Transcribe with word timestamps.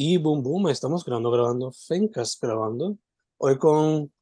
Y 0.00 0.16
boom, 0.16 0.44
boom, 0.44 0.68
estamos 0.68 1.04
grabando, 1.04 1.28
grabando, 1.32 1.72
Fencast 1.72 2.40
grabando. 2.40 2.96
Hoy 3.36 3.58
con 3.58 4.12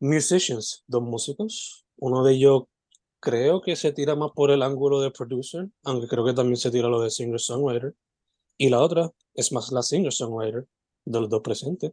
musicians, 0.00 0.82
dos 0.88 1.00
músicos. 1.00 1.86
Uno 1.98 2.24
de 2.24 2.34
ellos 2.34 2.64
creo 3.20 3.60
que 3.60 3.76
se 3.76 3.92
tira 3.92 4.16
más 4.16 4.32
por 4.32 4.50
el 4.50 4.64
ángulo 4.64 5.00
de 5.00 5.12
producer, 5.12 5.68
aunque 5.84 6.08
creo 6.08 6.24
que 6.24 6.32
también 6.32 6.56
se 6.56 6.72
tira 6.72 6.88
lo 6.88 7.00
de 7.00 7.10
singer-songwriter. 7.10 7.94
Y 8.58 8.68
la 8.68 8.80
otra 8.80 9.12
es 9.32 9.52
más 9.52 9.70
la 9.70 9.82
singer-songwriter 9.82 10.66
de 11.04 11.20
los 11.20 11.28
dos 11.28 11.42
presentes. 11.42 11.92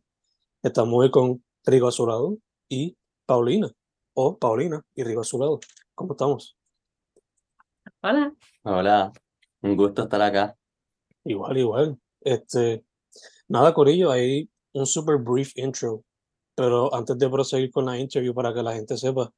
Estamos 0.64 0.96
hoy 0.96 1.12
con 1.12 1.46
Rigo 1.66 1.90
Azulado 1.90 2.40
y 2.68 2.98
Paulina, 3.28 3.72
o 4.16 4.40
Paulina 4.40 4.84
y 4.96 5.04
Rigo 5.04 5.22
Azulado. 5.22 5.60
¿Cómo 5.94 6.14
estamos? 6.14 6.58
Hola. 8.02 8.36
Hola, 8.64 9.14
un 9.62 9.78
gusto 9.78 10.02
estar 10.02 10.24
acá. 10.24 10.58
Igual, 11.24 11.60
igual. 11.60 12.00
Este, 12.22 12.87
nada, 13.48 13.74
Corillo, 13.74 14.12
hay 14.12 14.50
un 14.74 14.86
super 14.86 15.18
brief 15.18 15.58
intro, 15.58 16.04
pero 16.56 16.94
antes 16.94 17.18
de 17.18 17.30
proseguir 17.30 17.72
con 17.72 17.86
la 17.86 17.98
interview 17.98 18.34
para 18.34 18.54
que 18.54 18.64
la 18.64 18.74
gente 18.74 18.98
sepa 18.98 19.32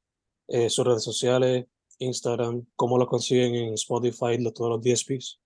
eh, 0.48 0.68
sus 0.68 0.86
redes 0.86 1.04
sociales, 1.04 1.66
Instagram, 1.98 2.66
cómo 2.76 2.98
lo 2.98 3.06
consiguen 3.06 3.54
en 3.54 3.74
Spotify, 3.74 4.36
de 4.38 4.52
todos 4.52 4.70
los 4.70 4.82
DSPs. 4.82 5.40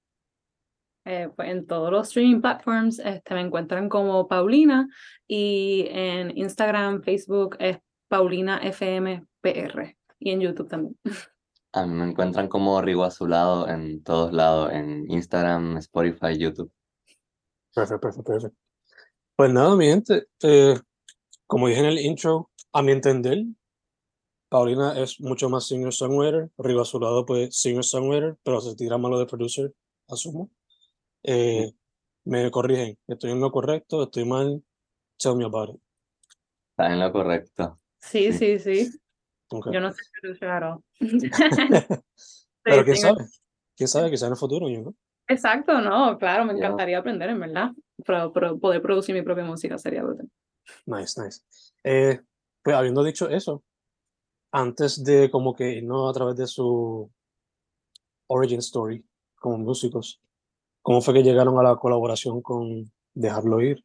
Eh, 1.06 1.28
pues 1.36 1.50
en 1.50 1.66
todos 1.66 1.90
los 1.90 2.08
streaming 2.08 2.40
platforms 2.40 2.98
este, 2.98 3.34
me 3.34 3.42
encuentran 3.42 3.90
como 3.90 4.26
Paulina 4.26 4.88
y 5.28 5.86
en 5.90 6.36
Instagram, 6.36 7.02
Facebook 7.02 7.56
es 7.58 7.78
Paulina 8.08 8.58
FMPR 8.62 9.96
y 10.18 10.30
en 10.30 10.40
YouTube 10.40 10.68
también. 10.68 10.96
A 11.72 11.86
mí 11.86 11.92
me 11.92 12.08
encuentran 12.08 12.48
como 12.48 12.80
Rigo 12.80 13.04
Azulado 13.04 13.68
en 13.68 14.02
todos 14.02 14.32
lados, 14.32 14.72
en 14.72 15.10
Instagram, 15.10 15.76
Spotify, 15.78 16.38
YouTube. 16.38 16.70
Perfecto, 17.74 18.00
perfecto, 18.00 18.32
perfecto. 18.32 18.58
Pues 19.36 19.52
nada, 19.52 19.74
mi 19.76 19.86
gente, 19.86 20.28
eh, 20.42 20.78
como 21.46 21.68
dije 21.68 21.80
en 21.80 21.86
el 21.86 21.98
intro, 21.98 22.50
a 22.72 22.82
mi 22.82 22.92
entender, 22.92 23.44
Paulina 24.48 24.96
es 25.00 25.20
mucho 25.20 25.48
más 25.48 25.66
singer-songwriter, 25.66 26.50
Rigo 26.58 26.82
Azulado 26.82 27.26
pues 27.26 27.56
singer-songwriter, 27.56 28.38
pero 28.44 28.60
se 28.60 28.76
tira 28.76 28.96
más 28.98 29.10
lo 29.10 29.18
de 29.18 29.26
producer, 29.26 29.74
asumo. 30.08 30.50
Eh, 31.24 31.72
me 32.24 32.50
corrigen, 32.50 32.96
estoy 33.08 33.32
en 33.32 33.40
lo 33.40 33.50
correcto, 33.50 34.04
estoy 34.04 34.24
mal, 34.24 34.62
tell 35.18 35.34
me 35.34 35.44
about 35.44 35.70
it. 35.70 35.80
Está 36.70 36.92
en 36.92 37.00
lo 37.00 37.12
correcto. 37.12 37.80
Sí, 37.98 38.32
sí, 38.32 38.58
sí. 38.58 38.90
Okay. 39.48 39.72
Yo 39.72 39.80
no 39.80 39.92
sé 39.92 40.02
producer 40.20 40.62
all. 40.62 40.84
pero 42.62 42.84
quién 42.84 42.96
Sí, 42.96 43.02
sabe, 43.02 43.24
quién 43.76 43.88
sabe, 43.88 44.10
quizá 44.10 44.26
en 44.26 44.32
el 44.32 44.38
futuro, 44.38 44.68
yo 44.68 44.82
no. 44.82 44.94
Exacto, 45.26 45.80
no, 45.80 46.18
claro, 46.18 46.44
me 46.44 46.52
encantaría 46.52 46.98
aprender, 46.98 47.30
en 47.30 47.40
verdad. 47.40 47.70
Pero, 48.04 48.32
pero 48.32 48.58
poder 48.58 48.82
producir 48.82 49.14
mi 49.14 49.22
propia 49.22 49.44
música 49.44 49.78
sería 49.78 50.02
brutal. 50.02 50.28
Nice, 50.86 51.20
nice. 51.20 51.40
Eh, 51.82 52.20
pues 52.62 52.76
habiendo 52.76 53.02
dicho 53.02 53.28
eso, 53.28 53.62
antes 54.52 55.02
de 55.02 55.30
como 55.30 55.54
que 55.54 55.72
irnos 55.72 56.10
a 56.10 56.12
través 56.14 56.36
de 56.36 56.46
su 56.46 57.10
origin 58.26 58.58
story 58.58 59.04
como 59.36 59.58
músicos, 59.58 60.20
¿cómo 60.82 61.00
fue 61.00 61.14
que 61.14 61.22
llegaron 61.22 61.58
a 61.58 61.62
la 61.62 61.76
colaboración 61.76 62.40
con 62.42 62.90
Dejarlo 63.14 63.60
Ir? 63.60 63.84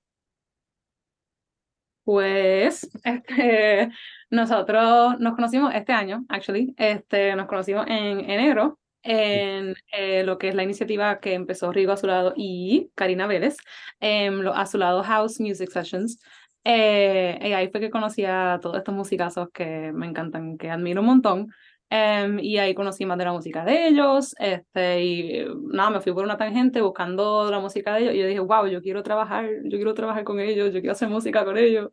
Pues 2.03 2.89
este, 3.03 3.91
nosotros 4.29 5.19
nos 5.19 5.35
conocimos 5.35 5.73
este 5.73 5.93
año, 5.93 6.25
actually, 6.29 6.73
este, 6.77 7.35
nos 7.35 7.47
conocimos 7.47 7.85
en 7.87 8.29
enero 8.29 8.79
en 9.03 9.75
eh, 9.91 10.23
lo 10.23 10.37
que 10.37 10.49
es 10.49 10.55
la 10.55 10.63
iniciativa 10.63 11.19
que 11.19 11.33
empezó 11.33 11.71
Rigo 11.71 11.91
Azulado 11.91 12.33
y 12.35 12.91
Karina 12.95 13.27
Vélez, 13.27 13.57
en 13.99 14.43
los 14.43 14.57
Azulado 14.57 15.03
House 15.03 15.39
Music 15.39 15.69
Sessions. 15.71 16.19
Eh, 16.63 17.39
y 17.41 17.53
ahí 17.53 17.69
fue 17.69 17.79
que 17.79 17.89
conocí 17.89 18.25
a 18.25 18.59
todos 18.61 18.77
estos 18.77 18.93
musicazos 18.93 19.49
que 19.53 19.91
me 19.93 20.07
encantan, 20.07 20.57
que 20.57 20.69
admiro 20.69 21.01
un 21.01 21.07
montón. 21.07 21.47
Em, 21.91 22.37
y 22.39 22.59
ahí 22.59 22.75
conocí 22.75 23.03
más 23.05 23.17
de 23.17 23.25
la 23.25 23.31
música 23.33 23.65
de 23.65 23.87
ellos, 23.87 24.35
este, 24.37 25.03
y 25.03 25.45
nada, 25.71 25.89
me 25.89 26.01
fui 26.01 26.13
por 26.13 26.23
una 26.23 26.37
tangente 26.37 26.81
buscando 26.81 27.49
la 27.49 27.59
música 27.59 27.95
de 27.95 28.01
ellos, 28.01 28.13
y 28.13 28.19
yo 28.19 28.27
dije, 28.27 28.39
wow, 28.41 28.67
yo 28.67 28.79
quiero 28.79 29.01
trabajar, 29.01 29.49
yo 29.63 29.77
quiero 29.77 29.95
trabajar 29.95 30.23
con 30.23 30.39
ellos, 30.39 30.67
yo 30.71 30.81
quiero 30.81 30.91
hacer 30.91 31.09
música 31.09 31.43
con 31.43 31.57
ellos. 31.57 31.89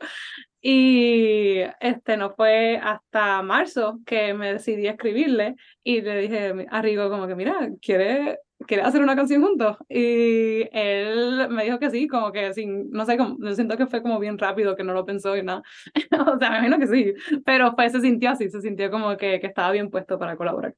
Y 0.68 1.60
este, 1.78 2.16
no 2.16 2.34
fue 2.34 2.76
hasta 2.78 3.40
marzo 3.40 4.00
que 4.04 4.34
me 4.34 4.54
decidí 4.54 4.88
a 4.88 4.90
escribirle, 4.90 5.54
y 5.84 6.00
le 6.00 6.22
dije 6.22 6.66
a 6.68 6.82
Rigo 6.82 7.08
como 7.08 7.28
que, 7.28 7.36
mira, 7.36 7.70
¿quieres, 7.80 8.38
¿quieres 8.66 8.84
hacer 8.84 9.00
una 9.00 9.14
canción 9.14 9.42
juntos? 9.42 9.76
Y 9.88 10.68
él 10.76 11.46
me 11.50 11.62
dijo 11.62 11.78
que 11.78 11.88
sí, 11.90 12.08
como 12.08 12.32
que 12.32 12.52
sin, 12.52 12.90
no 12.90 13.06
sé, 13.06 13.16
como, 13.16 13.36
siento 13.54 13.76
que 13.76 13.86
fue 13.86 14.02
como 14.02 14.18
bien 14.18 14.38
rápido, 14.38 14.74
que 14.74 14.82
no 14.82 14.92
lo 14.92 15.06
pensó 15.06 15.36
y 15.36 15.44
nada. 15.44 15.62
o 16.34 16.36
sea, 16.36 16.50
me 16.50 16.66
imagino 16.66 16.80
que 16.80 16.88
sí, 16.88 17.14
pero 17.44 17.76
pues 17.76 17.92
se 17.92 18.00
sintió 18.00 18.30
así, 18.30 18.50
se 18.50 18.60
sintió 18.60 18.90
como 18.90 19.16
que, 19.16 19.38
que 19.38 19.46
estaba 19.46 19.70
bien 19.70 19.88
puesto 19.88 20.18
para 20.18 20.36
colaborar. 20.36 20.74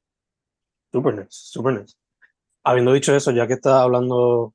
Super 0.91 1.15
nice, 1.15 1.29
super 1.31 1.73
nice. 1.73 1.95
Habiendo 2.63 2.93
dicho 2.93 3.15
eso, 3.15 3.31
ya 3.31 3.47
que 3.47 3.53
está 3.53 3.81
hablando, 3.81 4.53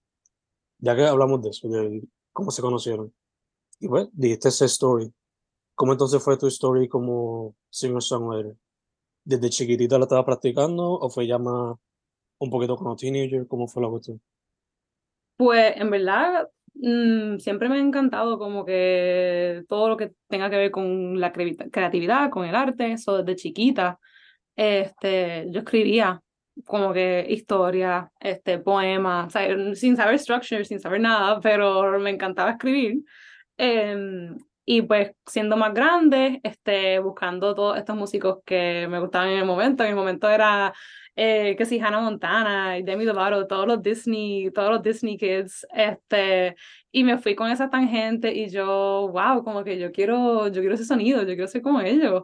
ya 0.78 0.95
que 0.95 1.03
hablamos 1.03 1.43
de 1.43 1.51
eso, 1.51 1.69
de 1.69 2.05
cómo 2.33 2.53
se 2.53 2.62
conocieron, 2.62 3.12
y 3.81 3.89
pues 3.89 4.06
dijiste 4.12 4.51
esa 4.51 4.66
story, 4.66 5.12
¿cómo 5.74 5.92
entonces 5.92 6.22
fue 6.22 6.36
tu 6.38 6.46
story 6.48 6.88
como 6.88 7.56
singer-songwriter? 7.70 8.56
¿Desde 9.24 9.50
chiquitita 9.50 9.98
la 9.98 10.04
estabas 10.04 10.24
practicando 10.26 10.84
o 10.92 11.10
fue 11.10 11.26
ya 11.26 11.38
más 11.38 11.76
un 12.38 12.50
poquito 12.50 12.76
como 12.76 12.96
teenager? 12.96 13.46
¿Cómo 13.48 13.68
fue 13.68 13.82
la 13.82 13.90
cuestión? 13.90 14.20
Pues 15.36 15.76
en 15.76 15.90
verdad 15.90 16.48
mm, 16.74 17.38
siempre 17.38 17.68
me 17.68 17.76
ha 17.76 17.80
encantado 17.80 18.38
como 18.38 18.64
que 18.64 19.64
todo 19.68 19.88
lo 19.88 19.96
que 19.96 20.12
tenga 20.28 20.48
que 20.50 20.56
ver 20.56 20.70
con 20.70 21.20
la 21.20 21.32
crevi- 21.32 21.70
creatividad, 21.70 22.30
con 22.30 22.46
el 22.46 22.54
arte, 22.54 22.92
eso 22.92 23.18
desde 23.18 23.36
chiquita. 23.36 23.98
Este, 24.56 25.46
yo 25.50 25.60
escribía 25.60 26.22
como 26.66 26.92
que 26.92 27.26
historias, 27.28 28.06
este, 28.20 28.58
poemas, 28.60 29.28
o 29.28 29.30
sea, 29.30 29.74
sin 29.74 29.96
saber 29.96 30.18
structure, 30.18 30.64
sin 30.64 30.80
saber 30.80 31.00
nada, 31.00 31.41
pero 31.41 31.98
me 32.00 32.10
encantaba 32.10 32.52
escribir. 32.52 33.02
Em, 33.56 34.36
y 34.64 34.82
pues 34.82 35.12
siendo 35.26 35.56
más 35.56 35.75
grande, 35.75 36.41
este, 36.42 36.98
buscando 36.98 37.54
todos 37.54 37.76
estos 37.76 37.97
músicos 37.97 38.38
que 38.44 38.86
me 38.88 39.00
gustaban 39.00 39.28
en 39.30 39.38
el 39.38 39.44
momento. 39.44 39.84
En 39.84 39.91
el 39.91 39.97
momento 39.97 40.28
era 40.30 40.72
eh, 41.16 41.54
que 41.56 41.66
sí, 41.66 41.78
Hannah 41.78 42.00
Montana 42.00 42.76
Demi 42.82 43.04
Lovato, 43.04 43.47
todos 43.47 43.66
los 43.66 43.82
Disney, 43.82 44.50
todos 44.53 44.70
los 44.70 44.82
Disney 44.82 45.16
Kids, 45.16 45.66
este, 45.72 46.56
y 46.91 47.04
me 47.04 47.19
fui 47.19 47.34
con 47.34 47.50
esa 47.50 47.70
tangente 47.70 48.32
y 48.34 48.48
yo, 48.48 49.08
wow, 49.12 49.44
como 49.44 49.64
que 49.64 49.78
yo 49.78 49.92
quiero, 49.92 50.48
yo 50.48 50.60
quiero 50.60 50.74
ese 50.74 50.84
sonido, 50.84 51.20
yo 51.20 51.28
quiero 51.28 51.47
ser 51.48 51.62
como 51.62 51.80
ellos. 51.80 52.22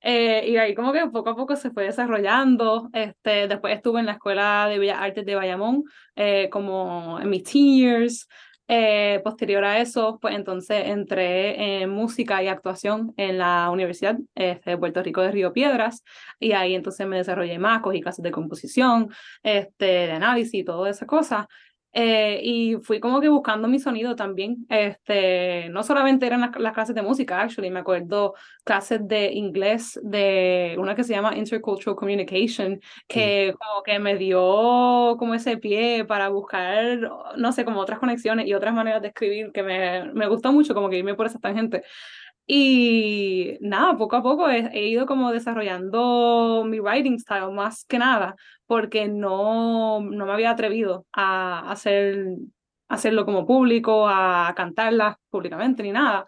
Eh, 0.00 0.44
y 0.50 0.56
ahí 0.56 0.74
como 0.74 0.92
que 0.92 1.04
poco 1.08 1.30
a 1.30 1.36
poco 1.36 1.56
se 1.56 1.70
fue 1.70 1.84
desarrollando. 1.84 2.90
Este, 2.92 3.48
después 3.48 3.74
estuve 3.74 4.00
en 4.00 4.06
la 4.06 4.12
Escuela 4.12 4.68
de 4.68 4.78
Bellas 4.78 4.98
Artes 5.00 5.26
de 5.26 5.34
Bayamón, 5.34 5.84
eh, 6.14 6.48
como 6.50 7.18
en 7.20 7.30
mis 7.30 7.42
teen 7.44 7.76
years. 7.76 8.28
Eh, 8.68 9.20
posterior 9.22 9.64
a 9.64 9.80
eso, 9.80 10.18
pues 10.20 10.34
entonces 10.34 10.88
entré 10.88 11.82
en 11.82 11.90
música 11.90 12.42
y 12.42 12.48
actuación 12.48 13.14
en 13.16 13.38
la 13.38 13.70
Universidad 13.70 14.16
este, 14.34 14.70
de 14.70 14.78
Puerto 14.78 15.04
Rico 15.04 15.22
de 15.22 15.30
Río 15.30 15.52
Piedras 15.52 16.02
y 16.40 16.50
ahí 16.50 16.74
entonces 16.74 17.06
me 17.06 17.16
desarrollé 17.16 17.60
más, 17.60 17.80
cogí 17.80 18.00
clases 18.00 18.24
de 18.24 18.32
composición, 18.32 19.10
este, 19.44 19.84
de 19.84 20.12
análisis 20.12 20.54
y 20.54 20.64
toda 20.64 20.90
esa 20.90 21.06
cosa. 21.06 21.48
Eh, 21.98 22.40
y 22.42 22.76
fui 22.82 23.00
como 23.00 23.22
que 23.22 23.30
buscando 23.30 23.68
mi 23.68 23.78
sonido 23.78 24.14
también. 24.16 24.66
Este, 24.68 25.70
no 25.70 25.82
solamente 25.82 26.26
eran 26.26 26.42
las, 26.42 26.54
las 26.58 26.74
clases 26.74 26.94
de 26.94 27.00
música, 27.00 27.40
actually, 27.40 27.70
me 27.70 27.80
acuerdo 27.80 28.34
clases 28.64 29.08
de 29.08 29.32
inglés 29.32 29.98
de 30.02 30.76
una 30.78 30.94
que 30.94 31.04
se 31.04 31.14
llama 31.14 31.34
Intercultural 31.34 31.96
Communication, 31.96 32.80
que 33.08 33.54
como 33.58 33.82
que 33.82 33.98
me 33.98 34.16
dio 34.16 35.16
como 35.18 35.32
ese 35.32 35.56
pie 35.56 36.04
para 36.04 36.28
buscar, 36.28 37.10
no 37.38 37.52
sé, 37.52 37.64
como 37.64 37.80
otras 37.80 37.98
conexiones 37.98 38.46
y 38.46 38.52
otras 38.52 38.74
maneras 38.74 39.00
de 39.00 39.08
escribir 39.08 39.50
que 39.52 39.62
me, 39.62 40.12
me 40.12 40.28
gustó 40.28 40.52
mucho 40.52 40.74
como 40.74 40.90
que 40.90 40.98
irme 40.98 41.14
por 41.14 41.24
esa 41.24 41.38
tangente. 41.38 41.82
Y 42.46 43.58
nada, 43.60 43.96
poco 43.96 44.16
a 44.16 44.22
poco 44.22 44.48
he, 44.48 44.88
ido 44.88 45.06
como 45.06 45.32
desarrollando 45.32 46.64
mi 46.66 46.78
writing 46.78 47.18
style 47.18 47.50
más 47.52 47.84
que 47.84 47.98
nada, 47.98 48.36
porque 48.66 49.08
no, 49.08 50.00
no 50.00 50.26
me 50.26 50.32
había 50.32 50.50
atrevido 50.50 51.06
a 51.12 51.70
hacer, 51.70 52.26
hacerlo 52.88 53.24
como 53.24 53.46
público, 53.46 54.08
a 54.08 54.54
cantarlas 54.56 55.16
públicamente 55.28 55.82
ni 55.82 55.90
nada. 55.92 56.26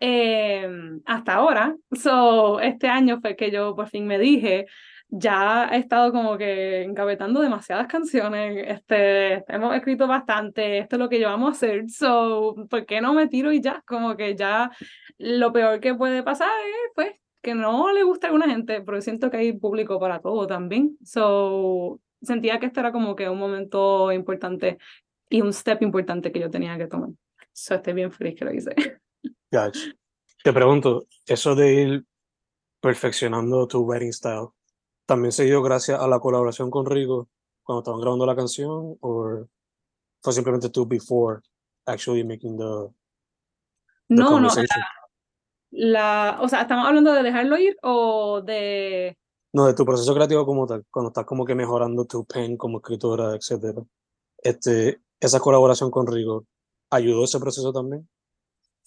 Eh, 0.00 0.68
hasta 1.06 1.34
ahora, 1.34 1.76
so, 1.92 2.60
este 2.60 2.88
año 2.88 3.20
fue 3.20 3.36
que 3.36 3.50
yo 3.50 3.74
por 3.76 3.88
fin 3.88 4.06
me 4.06 4.18
dije, 4.18 4.66
ya 5.10 5.70
he 5.72 5.78
estado 5.78 6.12
como 6.12 6.36
que 6.36 6.82
encabetando 6.82 7.40
demasiadas 7.40 7.86
canciones, 7.86 8.64
este, 8.66 9.44
hemos 9.48 9.74
escrito 9.74 10.06
bastante, 10.06 10.78
esto 10.78 10.96
es 10.96 11.00
lo 11.00 11.08
que 11.08 11.20
yo 11.20 11.28
vamos 11.28 11.48
a 11.48 11.52
hacer, 11.52 11.88
so, 11.88 12.54
¿por 12.68 12.84
qué 12.84 13.00
no 13.00 13.14
me 13.14 13.26
tiro 13.26 13.52
y 13.52 13.60
ya? 13.60 13.82
Como 13.86 14.16
que 14.16 14.36
ya 14.36 14.70
lo 15.16 15.52
peor 15.52 15.80
que 15.80 15.94
puede 15.94 16.22
pasar 16.22 16.50
es, 16.66 16.92
pues, 16.94 17.12
que 17.40 17.54
no 17.54 17.92
le 17.92 18.02
gusta 18.02 18.26
a 18.26 18.30
alguna 18.30 18.50
gente, 18.50 18.82
pero 18.82 19.00
siento 19.00 19.30
que 19.30 19.38
hay 19.38 19.52
público 19.52 19.98
para 19.98 20.20
todo 20.20 20.46
también, 20.46 20.98
so, 21.02 22.00
sentía 22.20 22.58
que 22.58 22.66
este 22.66 22.80
era 22.80 22.92
como 22.92 23.16
que 23.16 23.28
un 23.28 23.38
momento 23.38 24.12
importante 24.12 24.78
y 25.30 25.40
un 25.40 25.52
step 25.52 25.82
importante 25.82 26.32
que 26.32 26.40
yo 26.40 26.50
tenía 26.50 26.76
que 26.76 26.86
tomar. 26.86 27.10
So, 27.52 27.74
estoy 27.74 27.94
bien 27.94 28.12
feliz 28.12 28.34
que 28.38 28.44
lo 28.44 28.52
hice. 28.52 28.74
Gotcha. 29.50 29.92
Te 30.44 30.52
pregunto, 30.52 31.06
eso 31.26 31.54
de 31.54 31.72
ir 31.72 32.04
perfeccionando 32.80 33.66
tu 33.66 33.84
writing 33.84 34.12
style, 34.12 34.48
¿también 35.08 35.32
se 35.32 35.44
dio 35.44 35.62
gracias 35.62 35.98
a 35.98 36.06
la 36.06 36.20
colaboración 36.20 36.70
con 36.70 36.84
Rigo 36.84 37.28
cuando 37.62 37.80
estaban 37.80 38.00
grabando 38.00 38.26
la 38.26 38.36
canción? 38.36 38.98
¿O 39.00 39.46
fue 40.20 40.32
simplemente 40.34 40.68
tú 40.68 40.86
before 40.86 41.40
actually 41.86 42.24
making 42.24 42.58
the, 42.58 42.64
the 44.08 44.14
No, 44.16 44.38
no, 44.38 44.48
la, 45.70 46.38
o 46.42 46.48
sea, 46.48 46.62
¿estamos 46.62 46.86
hablando 46.86 47.12
de 47.12 47.22
dejarlo 47.22 47.58
ir 47.58 47.76
o 47.82 48.42
de 48.42 49.16
No, 49.54 49.66
de 49.66 49.74
tu 49.74 49.86
proceso 49.86 50.14
creativo 50.14 50.44
como 50.44 50.66
tal, 50.66 50.84
cuando 50.90 51.08
estás 51.08 51.24
como 51.24 51.46
que 51.46 51.54
mejorando 51.54 52.04
tu 52.04 52.26
pen 52.26 52.58
como 52.58 52.78
escritora, 52.78 53.34
etcétera. 53.34 53.82
Este, 54.38 55.00
esa 55.20 55.40
colaboración 55.40 55.90
con 55.90 56.06
Rigo, 56.06 56.44
¿ayudó 56.90 57.24
ese 57.24 57.40
proceso 57.40 57.72
también? 57.72 58.06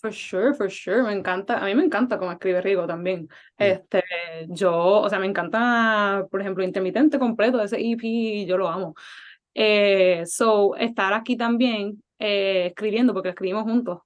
For 0.02 0.12
sure, 0.12 0.56
for 0.56 0.68
sure, 0.68 1.04
me 1.04 1.14
encanta, 1.14 1.60
a 1.60 1.66
mí 1.66 1.76
me 1.76 1.84
encanta 1.84 2.18
cómo 2.18 2.32
escribe 2.32 2.60
Rigo 2.60 2.88
también. 2.88 3.30
Este, 3.56 4.04
yo, 4.50 4.74
o 4.74 5.08
sea, 5.08 5.20
me 5.20 5.28
encanta, 5.28 6.26
por 6.32 6.42
ejemplo, 6.42 6.64
Intermitente 6.64 7.20
completo, 7.20 7.62
ese 7.62 7.78
EP, 7.80 8.48
yo 8.48 8.58
lo 8.58 8.68
amo. 8.68 8.96
Eh, 9.54 10.24
so, 10.26 10.76
estar 10.76 11.14
aquí 11.14 11.38
también 11.38 12.02
eh, 12.18 12.68
escribiendo, 12.70 13.14
porque 13.14 13.30
escribimos 13.30 13.64
juntos, 13.64 14.00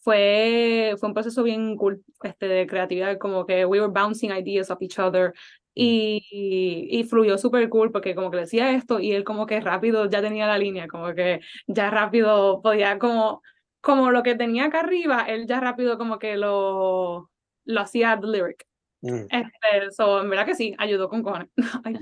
fue, 0.00 0.96
fue 0.98 1.08
un 1.08 1.14
proceso 1.14 1.44
bien 1.44 1.76
cool, 1.76 2.02
este, 2.24 2.48
de 2.48 2.66
creatividad, 2.66 3.16
como 3.18 3.46
que 3.46 3.64
we 3.64 3.80
were 3.80 3.92
bouncing 3.92 4.32
ideas 4.32 4.70
off 4.72 4.82
each 4.82 4.98
other, 4.98 5.32
y, 5.72 6.88
y, 6.90 7.04
fluyó 7.04 7.38
súper 7.38 7.68
cool 7.68 7.92
porque 7.92 8.16
como 8.16 8.32
que 8.32 8.38
decía 8.38 8.72
esto 8.72 8.98
y 8.98 9.12
él 9.12 9.22
como 9.22 9.46
que 9.46 9.60
rápido 9.60 10.10
ya 10.10 10.20
tenía 10.20 10.48
la 10.48 10.58
línea, 10.58 10.88
como 10.88 11.14
que 11.14 11.38
ya 11.68 11.90
rápido 11.90 12.60
podía 12.60 12.98
como 12.98 13.42
como 13.88 14.10
lo 14.10 14.22
que 14.22 14.34
tenía 14.34 14.66
acá 14.66 14.80
arriba, 14.80 15.22
él 15.22 15.46
ya 15.46 15.60
rápido 15.60 15.96
como 15.96 16.18
que 16.18 16.36
lo, 16.36 17.30
lo 17.64 17.80
hacía 17.80 18.18
the 18.20 18.26
lyric. 18.26 18.66
Mm. 19.00 19.24
Este, 19.30 19.90
so, 19.96 20.20
en 20.20 20.28
verdad 20.28 20.44
que 20.44 20.54
sí, 20.54 20.74
ayudó 20.76 21.08
con 21.08 21.22
cojones. 21.22 21.48
Ay, 21.84 21.94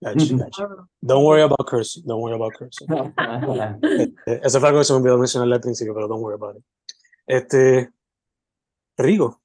Gotcha, 0.00 0.34
gotcha. 0.34 0.68
Don't 1.00 1.24
worry 1.24 1.42
about 1.42 1.64
cursing. 1.64 2.02
Don't 2.04 2.20
worry 2.20 2.34
about 2.34 2.54
cursing. 2.58 2.88
Este, 4.00 4.44
eso 4.44 4.58
fue 4.58 4.68
algo 4.68 4.80
que 4.80 4.84
se 4.84 4.92
me 4.94 4.98
olvidó 4.98 5.16
mencionarle 5.16 5.54
al 5.54 5.60
principio, 5.60 5.94
pero 5.94 6.08
don't 6.08 6.22
worry 6.22 6.34
about 6.34 6.56
it. 6.56 6.64
Este, 7.24 7.92
Rigo, 8.98 9.40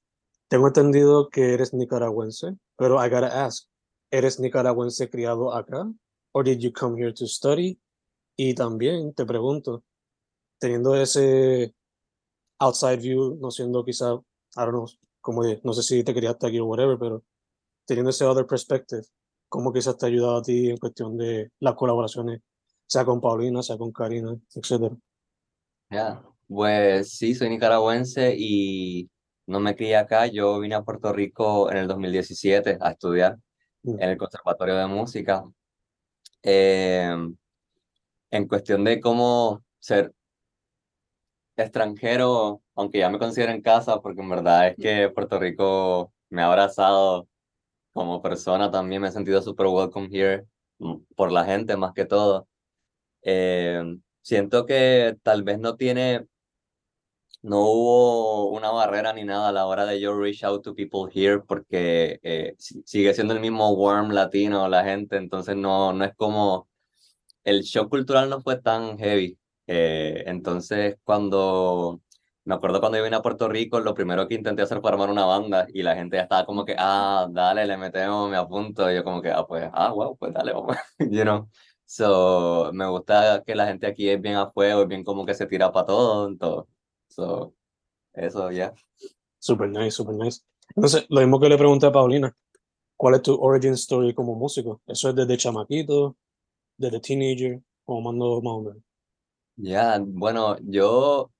tengo 0.48 0.66
entendido 0.66 1.28
que 1.28 1.54
eres 1.54 1.72
nicaragüense, 1.72 2.56
pero 2.76 2.96
I 2.96 3.08
gotta 3.08 3.44
ask, 3.46 3.68
¿eres 4.10 4.40
nicaragüense 4.40 5.08
criado 5.08 5.54
acá? 5.54 5.88
Or 6.32 6.42
did 6.42 6.58
you 6.58 6.72
come 6.72 7.00
here 7.00 7.12
to 7.12 7.26
study? 7.26 7.78
Y 8.36 8.54
también 8.54 9.14
te 9.14 9.24
pregunto, 9.24 9.84
teniendo 10.62 10.94
ese 10.94 11.74
outside 12.60 12.98
view, 12.98 13.36
no 13.40 13.50
siendo 13.50 13.84
quizá, 13.84 14.12
I 14.14 14.20
don't 14.54 14.70
know, 14.70 14.86
como 15.20 15.42
no 15.64 15.72
sé 15.72 15.82
si 15.82 16.04
te 16.04 16.14
querías 16.14 16.36
aquí 16.40 16.60
o 16.60 16.66
whatever, 16.66 16.96
pero 17.00 17.24
teniendo 17.84 18.10
ese 18.10 18.24
other 18.24 18.46
perspective, 18.46 19.02
¿cómo 19.48 19.72
quizás 19.72 19.96
te 19.98 20.06
ha 20.06 20.08
ayudado 20.08 20.36
a 20.36 20.42
ti 20.42 20.70
en 20.70 20.76
cuestión 20.76 21.18
de 21.18 21.50
las 21.58 21.74
colaboraciones, 21.74 22.42
sea 22.86 23.04
con 23.04 23.20
Paulina, 23.20 23.60
sea 23.60 23.76
con 23.76 23.90
Karina, 23.90 24.38
etcétera? 24.54 24.96
Ya, 25.90 26.22
Pues 26.46 27.10
sí, 27.18 27.34
soy 27.34 27.48
nicaragüense 27.48 28.32
y 28.38 29.10
no 29.48 29.58
me 29.58 29.74
crié 29.74 29.96
acá. 29.96 30.28
Yo 30.28 30.60
vine 30.60 30.76
a 30.76 30.82
Puerto 30.84 31.12
Rico 31.12 31.72
en 31.72 31.78
el 31.78 31.88
2017 31.88 32.78
a 32.80 32.92
estudiar 32.92 33.36
Mm. 33.82 34.00
en 34.00 34.10
el 34.10 34.16
Conservatorio 34.16 34.76
de 34.76 34.86
Música. 34.86 35.42
Eh, 36.40 37.16
en 38.30 38.46
cuestión 38.46 38.84
de 38.84 39.00
cómo 39.00 39.64
ser 39.80 40.14
extranjero, 41.62 42.62
aunque 42.74 42.98
ya 42.98 43.10
me 43.10 43.18
considero 43.18 43.52
en 43.52 43.62
casa, 43.62 44.00
porque 44.00 44.20
en 44.22 44.28
verdad 44.30 44.68
es 44.68 44.78
que 44.78 45.08
Puerto 45.10 45.38
Rico 45.38 46.12
me 46.30 46.42
ha 46.42 46.46
abrazado 46.46 47.28
como 47.92 48.22
persona 48.22 48.70
también, 48.70 49.02
me 49.02 49.08
he 49.08 49.12
sentido 49.12 49.42
súper 49.42 49.66
welcome 49.68 50.08
here 50.12 50.46
mm, 50.78 50.96
por 51.16 51.32
la 51.32 51.44
gente 51.44 51.76
más 51.76 51.92
que 51.94 52.04
todo. 52.06 52.48
Eh, 53.22 53.82
siento 54.22 54.66
que 54.66 55.16
tal 55.22 55.42
vez 55.44 55.58
no 55.60 55.76
tiene, 55.76 56.26
no 57.42 57.60
hubo 57.62 58.50
una 58.50 58.70
barrera 58.70 59.12
ni 59.12 59.24
nada 59.24 59.48
a 59.48 59.52
la 59.52 59.66
hora 59.66 59.84
de 59.86 60.00
yo 60.00 60.14
reach 60.18 60.44
out 60.44 60.62
to 60.62 60.74
people 60.74 61.10
here 61.12 61.40
porque 61.40 62.20
eh, 62.22 62.54
si- 62.58 62.82
sigue 62.86 63.14
siendo 63.14 63.34
el 63.34 63.40
mismo 63.40 63.70
warm 63.72 64.10
latino 64.12 64.68
la 64.68 64.84
gente, 64.84 65.16
entonces 65.16 65.56
no, 65.56 65.92
no 65.92 66.04
es 66.04 66.14
como, 66.16 66.68
el 67.44 67.62
shock 67.62 67.90
cultural 67.90 68.30
no 68.30 68.40
fue 68.42 68.60
tan 68.60 68.98
heavy. 68.98 69.38
Eh, 69.66 70.24
entonces 70.26 70.96
cuando, 71.04 72.00
me 72.44 72.54
acuerdo 72.54 72.80
cuando 72.80 72.98
yo 72.98 73.04
vine 73.04 73.16
a 73.16 73.22
Puerto 73.22 73.48
Rico, 73.48 73.80
lo 73.80 73.94
primero 73.94 74.26
que 74.28 74.34
intenté 74.34 74.62
hacer 74.62 74.80
fue 74.80 74.90
armar 74.90 75.10
una 75.10 75.24
banda 75.24 75.66
y 75.72 75.82
la 75.82 75.94
gente 75.94 76.16
ya 76.16 76.24
estaba 76.24 76.44
como 76.46 76.64
que, 76.64 76.74
ah, 76.78 77.28
dale, 77.30 77.66
le 77.66 77.76
metemos, 77.76 78.30
me 78.30 78.36
apunto, 78.36 78.90
y 78.90 78.96
yo 78.96 79.04
como 79.04 79.22
que, 79.22 79.30
ah, 79.30 79.46
pues, 79.46 79.70
ah, 79.72 79.92
wow, 79.92 80.16
pues 80.16 80.32
dale, 80.34 80.52
vamos, 80.52 80.76
you 80.98 81.22
know. 81.22 81.48
So, 81.86 82.70
me 82.72 82.86
gusta 82.88 83.42
que 83.46 83.54
la 83.54 83.66
gente 83.66 83.86
aquí 83.86 84.08
es 84.08 84.20
bien 84.20 84.36
a 84.36 84.50
fuego, 84.50 84.82
es 84.82 84.88
bien 84.88 85.04
como 85.04 85.26
que 85.26 85.34
se 85.34 85.46
tira 85.46 85.70
para 85.72 85.86
todo, 85.86 86.28
en 86.28 86.38
todo. 86.38 86.68
So, 87.08 87.54
eso, 88.14 88.50
ya. 88.50 88.72
Super 89.38 89.68
nice, 89.68 89.90
super 89.92 90.14
nice. 90.14 90.40
Entonces, 90.74 91.06
lo 91.10 91.20
mismo 91.20 91.38
que 91.38 91.48
le 91.48 91.58
pregunté 91.58 91.86
a 91.86 91.92
Paulina, 91.92 92.34
¿cuál 92.96 93.16
es 93.16 93.22
tu 93.22 93.34
origin 93.34 93.74
story 93.74 94.14
como 94.14 94.34
músico? 94.34 94.80
¿Eso 94.86 95.10
es 95.10 95.16
desde 95.16 95.36
chamaquito, 95.36 96.16
desde 96.78 97.00
teenager, 97.00 97.60
o 97.84 98.00
mando 98.00 98.40
más 98.40 98.54
o 98.54 98.62
menos? 98.62 98.82
Ya, 99.56 99.98
bueno, 100.02 100.56
yo 100.62 101.30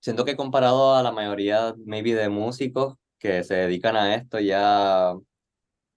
siento 0.00 0.24
que 0.24 0.36
comparado 0.36 0.96
a 0.96 1.02
la 1.02 1.12
mayoría, 1.12 1.74
maybe, 1.86 2.14
de 2.14 2.28
músicos 2.28 2.96
que 3.18 3.44
se 3.44 3.54
dedican 3.56 3.96
a 3.96 4.14
esto 4.16 4.40
ya 4.40 5.14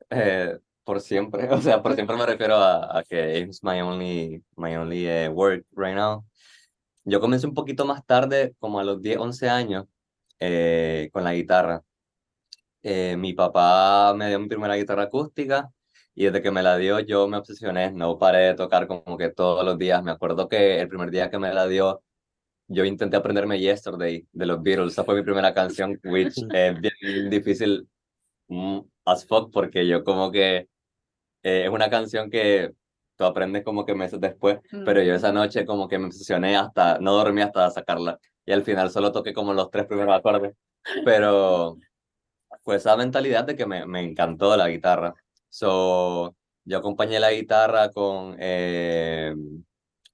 eh, 0.10 0.60
por 0.84 1.02
siempre, 1.02 1.50
o 1.54 1.62
sea, 1.62 1.84
por 1.84 1.96
siempre 1.96 2.18
me 2.18 2.26
refiero 2.26 2.56
a, 2.58 3.00
a 3.00 3.04
que 3.04 3.40
it's 3.40 3.64
my 3.64 3.82
only, 3.82 4.44
my 4.58 4.76
only 4.78 5.08
eh, 5.08 5.30
work 5.30 5.66
right 5.76 5.96
now. 5.96 6.26
Yo 7.06 7.20
comencé 7.22 7.48
un 7.48 7.54
poquito 7.56 7.86
más 7.86 8.06
tarde, 8.06 8.56
como 8.60 8.80
a 8.80 8.84
los 8.84 9.02
10, 9.02 9.18
11 9.20 9.50
años, 9.50 9.86
eh, 10.40 11.10
con 11.14 11.24
la 11.24 11.34
guitarra. 11.34 11.84
Mi 12.84 13.34
papá 13.34 14.14
me 14.16 14.30
dio 14.30 14.40
mi 14.40 14.48
primera 14.48 14.76
guitarra 14.76 15.04
acústica 15.04 15.72
y 16.16 16.26
desde 16.26 16.42
que 16.42 16.52
me 16.52 16.64
la 16.64 16.78
dio 16.78 17.00
yo 17.02 17.28
me 17.28 17.38
obsesioné, 17.38 17.92
no 17.92 18.18
paré 18.18 18.40
de 18.48 18.54
tocar 18.56 18.88
como 18.88 19.18
que 19.18 19.30
todos 19.30 19.64
los 19.66 19.78
días. 19.78 20.02
Me 20.04 20.12
acuerdo 20.12 20.48
que 20.48 20.80
el 20.80 20.88
primer 20.88 21.12
día 21.12 21.30
que 21.30 21.38
me 21.38 21.54
la 21.54 21.68
dio, 21.68 22.01
yo 22.68 22.86
intenté 22.86 23.18
aprenderme 23.18 23.60
Yesterday 23.60 24.28
de 24.32 24.46
los 24.46 24.63
Beatles, 24.63 24.94
esa 24.94 25.04
fue 25.04 25.16
mi 25.16 25.24
primera 25.24 25.54
canción, 25.54 26.00
which 26.06 26.36
es 26.54 26.80
bien 26.82 27.30
difícil 27.30 27.88
mm, 28.48 28.80
as 29.06 29.25
fuck 29.28 29.51
porque 29.51 29.88
yo 29.88 30.04
como 30.04 30.32
que 30.32 30.70
eh, 31.44 31.63
es 31.66 31.70
una 31.70 31.89
canción 31.89 32.30
que 32.30 32.72
tú 33.18 33.25
aprendes 33.25 33.63
como 33.63 33.86
que 33.86 33.96
meses 33.96 34.20
después, 34.20 34.60
pero 34.86 35.01
yo 35.04 35.16
esa 35.16 35.32
noche 35.32 35.66
como 35.66 35.88
que 35.88 36.00
me 36.00 36.08
obsesioné 36.08 36.58
hasta, 36.58 37.00
no 37.00 37.13
dormí 37.13 37.42
hasta 37.42 37.70
sacarla 37.72 38.20
y 38.46 38.51
al 38.51 38.63
final 38.63 38.89
solo 38.92 39.12
toqué 39.12 39.34
como 39.34 39.54
los 39.54 39.70
tres 39.72 39.86
primeros 39.86 40.16
acordes, 40.16 40.54
pero 41.04 41.78
pues 42.63 42.82
esa 42.82 42.98
mentalidad 42.98 43.46
de 43.46 43.56
que 43.56 43.66
me, 43.66 43.86
me 43.86 44.01
encantó 44.01 44.56
la 44.58 44.70
guitarra. 44.70 45.13
So, 45.58 46.36
yo 46.66 46.78
acompañé 46.78 47.18
la 47.18 47.32
guitarra 47.32 47.90
con, 47.92 48.36
eh, 48.40 49.34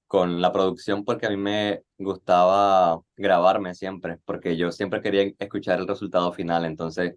con 0.06 0.40
la 0.40 0.52
producción 0.52 1.04
porque 1.04 1.26
a 1.26 1.32
mí 1.32 1.38
me 1.38 1.82
gustaba 1.98 3.02
grabarme 3.18 3.74
siempre, 3.74 4.20
porque 4.26 4.56
yo 4.56 4.72
siempre 4.72 5.02
quería 5.02 5.34
escuchar 5.40 5.80
el 5.80 5.88
resultado 5.88 6.32
final, 6.32 6.64
entonces 6.66 7.16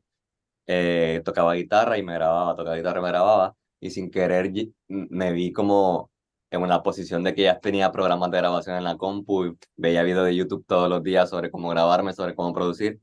eh, 0.67 1.21
tocaba 1.25 1.55
guitarra 1.55 1.99
y 1.99 2.03
me 2.03 2.15
grababa, 2.15 2.57
tocaba 2.57 2.77
guitarra 2.77 3.01
y 3.01 3.03
me 3.03 3.09
grababa, 3.11 3.57
y 3.81 3.91
sin 3.91 4.11
querer 4.11 4.51
me 4.89 5.33
vi 5.33 5.53
como 5.53 6.11
en 6.51 6.63
una 6.63 6.83
posición 6.83 7.25
de 7.25 7.35
que 7.35 7.43
ya 7.43 7.61
tenía 7.61 7.93
programas 7.93 8.31
de 8.31 8.39
grabación 8.39 8.77
en 8.77 8.85
la 8.85 8.97
compu, 8.97 9.47
y 9.47 9.59
veía 9.77 10.03
videos 10.03 10.27
de 10.27 10.37
YouTube 10.37 10.65
todos 10.67 10.89
los 10.89 11.03
días 11.03 11.29
sobre 11.31 11.51
cómo 11.51 11.69
grabarme, 11.69 12.15
sobre 12.15 12.35
cómo 12.35 12.55
producir, 12.55 13.01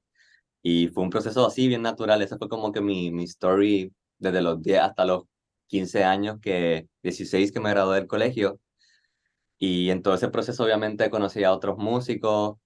y 0.63 0.87
fue 0.89 1.03
un 1.03 1.11
proceso 1.11 1.45
así, 1.45 1.67
bien 1.67 1.83
natural, 1.83 2.21
esa 2.23 2.37
fue 2.39 2.49
como 2.49 2.71
que 2.71 2.81
mi, 2.81 3.11
mi 3.11 3.25
story 3.25 3.93
desde 4.21 4.41
los 4.41 4.61
10 4.61 4.79
hasta 4.81 5.03
los 5.03 5.23
15 5.67 6.03
años, 6.03 6.37
que 6.41 6.87
16 7.03 7.51
que 7.51 7.59
me 7.59 7.71
gradué 7.71 7.95
del 7.97 8.07
colegio, 8.07 8.59
y 9.57 9.89
en 9.89 10.01
todo 10.01 10.13
ese 10.15 10.29
proceso 10.29 10.63
obviamente 10.63 11.09
conocí 11.09 11.43
a 11.43 11.51
otros 11.53 11.77
músicos, 11.77 12.57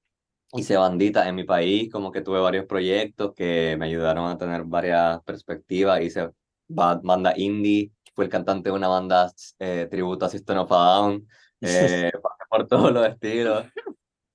hice 0.54 0.78
banditas 0.78 1.28
en 1.28 1.36
mi 1.36 1.44
país, 1.44 1.92
como 1.92 2.12
que 2.12 2.22
tuve 2.22 2.40
varios 2.40 2.66
proyectos 2.66 3.34
que 3.36 3.76
me 3.78 3.86
ayudaron 3.88 4.30
a 4.30 4.38
tener 4.38 4.64
varias 4.66 5.22
perspectivas, 5.24 6.02
hice 6.02 6.30
ba- 6.68 7.00
banda 7.04 7.34
indie, 7.38 7.92
fui 8.14 8.26
el 8.26 8.32
cantante 8.32 8.70
de 8.70 8.76
una 8.76 8.88
banda 8.88 9.32
eh, 9.60 9.88
tributo 9.90 10.26
a 10.26 10.30
System 10.30 10.60
of 10.60 10.72
a 10.72 10.76
Down, 10.76 11.28
eh, 11.62 12.12
por 12.50 12.68
todos 12.68 12.92
los 12.92 13.08
estilos 13.08 13.66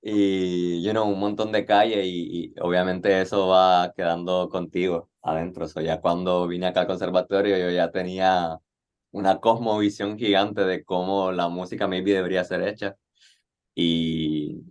y, 0.03 0.83
you 0.83 0.93
know, 0.93 1.09
un 1.09 1.19
montón 1.21 1.53
de 1.53 1.65
calle 1.67 2.05
y, 2.07 2.47
y 2.55 2.55
obviamente 2.61 3.21
eso 3.21 3.49
va 3.49 3.93
quedando 3.97 4.49
contigo 4.49 5.11
adentro, 5.23 5.69
so, 5.69 5.81
ya 5.81 6.01
cuando 6.01 6.47
vine 6.49 6.67
acá 6.67 6.81
al 6.83 6.87
conservatorio 6.87 7.59
yo 7.59 7.71
ya 7.71 7.91
tenía 7.91 8.59
una 9.13 9.41
cosmovisión 9.41 10.19
gigante 10.19 10.65
de 10.65 10.85
cómo 10.85 11.33
la 11.33 11.49
música 11.49 11.89
maybe 11.89 12.13
debería 12.15 12.45
ser 12.45 12.63
hecha. 12.63 12.97
Y 13.75 14.63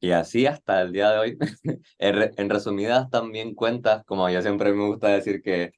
Y 0.00 0.12
así 0.12 0.46
hasta 0.46 0.82
el 0.82 0.92
día 0.92 1.10
de 1.10 1.18
hoy. 1.18 1.38
en, 1.98 2.50
resumidas 2.50 3.10
también 3.10 3.54
cuentas, 3.54 4.04
como 4.06 4.28
yo 4.30 4.42
siempre 4.42 4.72
me 4.72 4.86
gusta 4.86 5.08
decir 5.08 5.42
que 5.42 5.72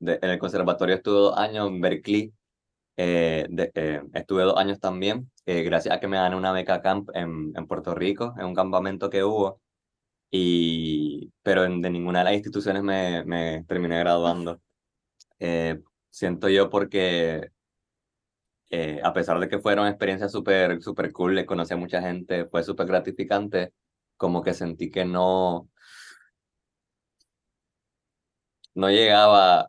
en 0.00 0.30
el 0.30 0.38
conservatorio 0.38 0.96
estuve 0.96 1.16
dos 1.16 1.38
años, 1.38 1.68
en 1.68 1.80
Berkeley 1.80 2.32
eh, 2.96 3.46
eh, 3.74 4.02
estuve 4.14 4.42
dos 4.44 4.56
años 4.58 4.80
también, 4.80 5.30
eh, 5.46 5.62
gracias 5.62 5.94
a 5.94 6.00
que 6.00 6.08
me 6.08 6.16
gané 6.16 6.36
una 6.36 6.52
beca 6.52 6.82
camp 6.82 7.10
en, 7.14 7.52
en 7.56 7.66
Puerto 7.66 7.94
Rico, 7.94 8.34
en 8.38 8.46
un 8.46 8.54
campamento 8.54 9.10
que 9.10 9.24
hubo, 9.24 9.60
y, 10.30 11.32
pero 11.42 11.62
de 11.62 11.90
ninguna 11.90 12.20
de 12.20 12.24
las 12.26 12.34
instituciones 12.34 12.82
me, 12.82 13.24
me 13.24 13.64
terminé 13.64 13.98
graduando. 14.00 14.60
siento 16.10 16.48
yo 16.48 16.70
porque 16.70 17.50
a 19.02 19.12
pesar 19.12 19.38
de 19.38 19.48
que 19.48 19.58
fueron 19.60 19.86
experiencias 19.86 20.32
súper 20.32 20.82
super 20.82 21.12
cool, 21.12 21.34
le 21.34 21.46
conocí 21.46 21.74
a 21.74 21.76
mucha 21.76 22.00
gente, 22.02 22.46
fue 22.46 22.62
súper 22.64 22.86
gratificante, 22.86 23.72
como 24.16 24.42
que 24.42 24.54
sentí 24.54 24.90
que 24.90 25.04
no, 25.04 25.68
no 28.74 28.90
llegaba 28.90 29.68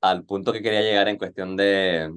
al 0.00 0.24
punto 0.24 0.52
que 0.52 0.62
quería 0.62 0.82
llegar 0.82 1.08
en 1.08 1.18
cuestión 1.18 1.56
de, 1.56 2.12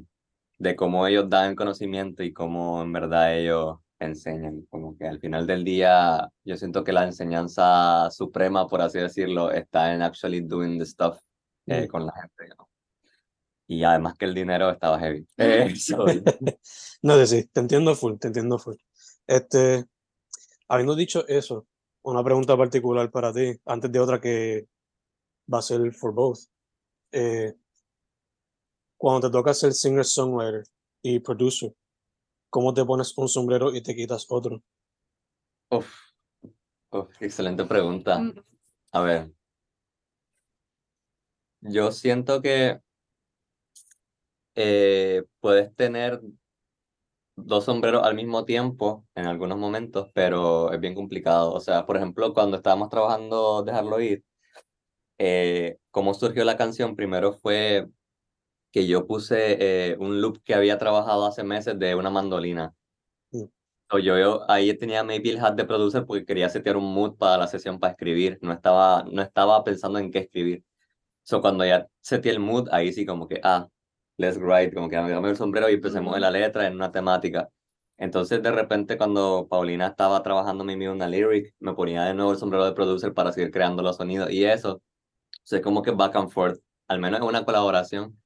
de 0.66 0.76
cómo 0.76 1.06
ellos 1.06 1.30
dan 1.30 1.56
conocimiento 1.56 2.24
y 2.24 2.34
cómo 2.34 2.82
en 2.82 2.92
verdad 2.92 3.38
ellos 3.38 3.78
enseñan. 4.00 4.66
Como 4.70 4.98
que 4.98 5.08
al 5.08 5.20
final 5.20 5.46
del 5.46 5.64
día 5.64 6.28
yo 6.44 6.58
siento 6.58 6.84
que 6.84 6.92
la 6.92 7.04
enseñanza 7.04 8.10
suprema, 8.10 8.68
por 8.68 8.82
así 8.82 9.00
decirlo, 9.00 9.52
está 9.52 9.94
en 9.94 10.02
actually 10.02 10.42
doing 10.42 10.80
the 10.80 10.86
stuff 10.86 11.20
eh, 11.68 11.84
mm. 11.84 11.88
con 11.88 12.06
la 12.06 12.14
gente. 12.14 12.56
Y 13.68 13.84
además 13.84 14.16
que 14.18 14.26
el 14.26 14.34
dinero 14.34 14.70
estaba 14.72 15.00
heavy. 15.00 15.26
Eh, 15.38 15.74
no, 17.04 17.18
de 17.18 17.28
sí, 17.28 17.46
te 17.46 17.60
entiendo 17.60 17.96
full, 17.96 18.18
te 18.18 18.28
entiendo 18.28 18.58
full. 18.58 18.76
Este, 19.28 19.86
habiendo 20.68 20.96
dicho 20.96 21.28
eso, 21.28 21.68
una 22.02 22.24
pregunta 22.24 22.58
particular 22.58 23.12
para 23.12 23.32
ti, 23.32 23.54
antes 23.66 23.92
de 23.92 24.00
otra 24.00 24.20
que 24.20 24.68
va 25.52 25.60
a 25.60 25.62
ser 25.62 25.94
for 25.94 26.14
both. 26.14 26.40
Eh, 27.12 27.54
cuando 28.98 29.28
te 29.28 29.32
toca 29.32 29.54
ser 29.54 29.74
singer-songwriter 29.74 30.64
y 31.02 31.20
producer, 31.20 31.74
¿cómo 32.50 32.74
te 32.74 32.86
pones 32.86 33.18
un 33.18 33.28
sombrero 33.28 33.74
y 33.74 33.82
te 33.82 33.96
quitas 33.96 34.26
otro? 34.30 34.62
Uf, 35.70 35.94
excelente 37.20 37.66
pregunta. 37.66 38.20
Mm. 38.20 38.44
A 38.94 39.02
ver, 39.02 39.32
yo 41.62 41.92
siento 41.92 42.42
que 42.42 42.80
eh, 44.56 45.24
puedes 45.42 45.76
tener 45.76 46.22
dos 47.36 47.66
sombreros 47.66 48.04
al 48.04 48.16
mismo 48.16 48.46
tiempo 48.46 49.06
en 49.16 49.26
algunos 49.26 49.58
momentos, 49.58 50.10
pero 50.14 50.72
es 50.72 50.80
bien 50.80 50.96
complicado. 50.96 51.54
O 51.54 51.60
sea, 51.60 51.86
por 51.86 51.98
ejemplo, 51.98 52.34
cuando 52.34 52.58
estábamos 52.58 52.90
trabajando 52.90 53.64
Dejarlo 53.64 54.00
Ir, 54.00 54.24
eh, 55.18 55.78
cómo 55.92 56.14
surgió 56.14 56.46
la 56.46 56.58
canción, 56.58 56.96
primero 56.96 57.34
fue 57.34 57.88
que 58.76 58.86
yo 58.86 59.08
puse 59.08 59.38
eh, 59.94 59.96
un 60.00 60.20
loop 60.20 60.44
que 60.44 60.54
había 60.54 60.78
trabajado 60.78 61.26
hace 61.26 61.46
meses 61.46 61.80
de 61.80 61.96
una 61.96 62.10
mandolina. 62.10 62.76
Mm. 63.32 63.46
yo, 64.04 64.20
yo, 64.20 64.52
ahí 64.52 64.74
tenía 64.78 65.02
maybe 65.02 65.30
el 65.30 65.40
hat 65.40 65.54
de 65.56 65.64
producer 65.64 66.06
porque 66.06 66.26
quería 66.26 66.50
setear 66.50 66.76
un 66.76 66.94
mood 66.94 67.16
para 67.16 67.38
la 67.38 67.48
sesión 67.48 67.80
para 67.80 67.92
escribir. 67.92 68.38
No 68.42 68.52
estaba, 68.52 69.06
no 69.10 69.22
estaba 69.22 69.64
pensando 69.64 69.98
en 69.98 70.12
qué 70.12 70.20
escribir. 70.20 70.66
So, 71.24 71.40
cuando 71.42 71.66
ya 71.66 71.88
seteé 72.02 72.34
el 72.34 72.40
mood, 72.42 72.68
ahí 72.70 72.92
sí 72.92 73.06
como 73.06 73.30
que, 73.30 73.40
ah, 73.44 73.66
let's 74.18 74.38
write, 74.38 74.74
como 74.74 74.90
que 74.90 74.98
dame 74.98 75.30
el 75.30 75.38
sombrero 75.38 75.70
y 75.70 75.76
empecemos 75.76 76.14
en 76.14 76.22
la 76.22 76.32
letra, 76.32 76.68
en 76.68 76.76
una 76.76 76.92
temática. 76.92 77.50
Entonces, 77.98 78.44
de 78.44 78.52
repente, 78.52 78.98
cuando 78.98 79.48
Paulina 79.50 79.88
estaba 79.88 80.22
trabajando 80.22 80.66
mi 80.66 80.76
una 80.88 81.08
lyric, 81.08 81.56
me 81.60 81.74
ponía 81.74 82.04
de 82.04 82.14
nuevo 82.14 82.34
el 82.34 82.38
sombrero 82.38 82.66
de 82.66 82.74
producer 82.74 83.14
para 83.14 83.32
seguir 83.32 83.52
creando 83.52 83.82
los 83.84 83.96
sonidos 83.96 84.32
y 84.32 84.44
eso. 84.44 84.74
O 84.76 84.82
sea, 85.46 85.62
como 85.62 85.82
que 85.82 85.92
back 85.92 86.16
and 86.18 86.30
forth, 86.30 86.60
al 86.90 87.00
menos 87.00 87.22
es 87.22 87.26
una 87.26 87.46
colaboración. 87.46 88.20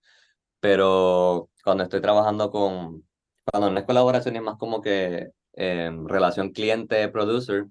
Pero 0.60 1.50
cuando 1.64 1.84
estoy 1.84 2.02
trabajando 2.02 2.52
con, 2.52 3.08
cuando 3.46 3.72
no 3.72 3.80
es 3.80 3.86
colaboración, 3.86 4.36
es 4.36 4.42
más 4.42 4.58
como 4.58 4.82
que 4.82 5.32
eh, 5.54 5.92
relación 6.06 6.52
cliente-producer, 6.52 7.66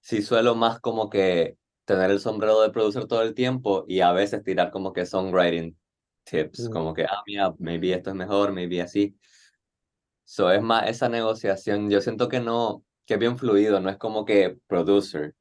sí 0.00 0.22
suelo 0.22 0.54
más 0.54 0.80
como 0.80 1.10
que 1.10 1.56
tener 1.84 2.10
el 2.10 2.20
sombrero 2.20 2.60
de 2.60 2.70
producer 2.70 3.06
todo 3.06 3.22
el 3.22 3.34
tiempo 3.34 3.84
y 3.88 4.00
a 4.00 4.12
veces 4.12 4.42
tirar 4.42 4.70
como 4.70 4.92
que 4.92 5.06
songwriting 5.06 5.76
tips, 6.24 6.68
como 6.68 6.92
que, 6.92 7.04
ah, 7.04 7.22
mira, 7.26 7.54
maybe 7.58 7.92
esto 7.92 8.10
es 8.10 8.16
mejor, 8.16 8.52
maybe 8.52 8.82
así. 8.82 9.16
So 10.24 10.50
es 10.50 10.60
más 10.60 10.88
esa 10.90 11.08
negociación, 11.08 11.88
yo 11.88 12.00
siento 12.00 12.28
que 12.28 12.40
no, 12.40 12.82
que 13.06 13.14
es 13.14 13.20
bien 13.20 13.38
fluido, 13.38 13.80
no 13.80 13.88
es 13.88 13.96
como 13.96 14.24
que 14.24 14.58
producer, 14.66 15.34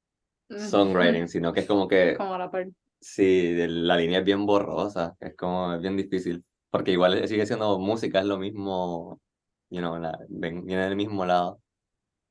songwriting, 0.48 1.28
sino 1.28 1.52
que 1.52 1.62
es 1.62 1.68
como 1.68 1.88
que... 1.90 2.16
Como 2.16 2.38
la 2.38 2.52
parte. 2.52 2.74
Sí, 3.08 3.54
la 3.68 3.98
línea 3.98 4.18
es 4.18 4.26
bien 4.26 4.48
borrosa, 4.48 5.16
es 5.20 5.36
como, 5.36 5.76
es 5.76 5.80
bien 5.80 5.96
difícil, 5.96 6.44
porque 6.72 6.92
igual 6.92 7.28
sigue 7.28 7.46
siendo 7.46 7.78
música, 7.78 8.20
es 8.20 8.26
lo 8.26 8.40
mismo, 8.40 9.22
you 9.70 9.80
know, 9.80 9.96
viene 10.28 10.86
del 10.86 10.96
mismo 10.96 11.24
lado. 11.24 11.62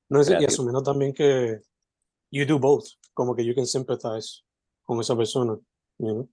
No, 0.09 0.21
es, 0.21 0.29
y 0.29 0.45
asumiendo 0.45 0.83
también 0.83 1.15
que 1.15 1.61
you 2.33 2.45
do 2.45 2.59
both, 2.59 2.87
como 3.13 3.37
que 3.37 3.45
you 3.45 3.55
can 3.55 3.67
sympathize 3.67 4.43
con 4.83 4.99
esa 4.99 5.17
persona, 5.17 5.57
you 5.99 6.29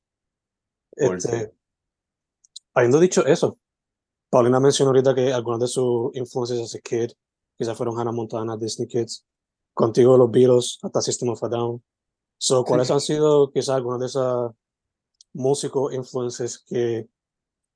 este, 0.93 1.53
Habiendo 2.73 2.99
dicho 2.99 3.23
eso, 3.23 3.59
Paulina 4.31 4.59
mencionó 4.59 4.89
ahorita 4.89 5.13
que 5.13 5.31
algunas 5.31 5.59
de 5.59 5.67
sus 5.67 6.15
influencias 6.15 6.61
as 6.61 6.75
a 6.75 6.79
kid 6.79 7.11
quizás 7.59 7.77
fueron 7.77 7.99
Hannah 7.99 8.11
Montana, 8.11 8.57
Disney 8.57 8.87
Kids, 8.87 9.23
contigo 9.71 10.17
los 10.17 10.31
Beatles, 10.31 10.79
hasta 10.81 10.99
System 10.99 11.29
of 11.29 11.43
a 11.43 11.47
Down. 11.47 11.83
So, 12.43 12.65
¿Cuáles 12.65 12.89
han 12.89 12.99
sido 12.99 13.51
quizás 13.51 13.75
algunos 13.75 13.99
de 13.99 14.07
esos 14.07 14.53
músicos, 15.31 15.93
influencers 15.93 16.65
que 16.67 17.07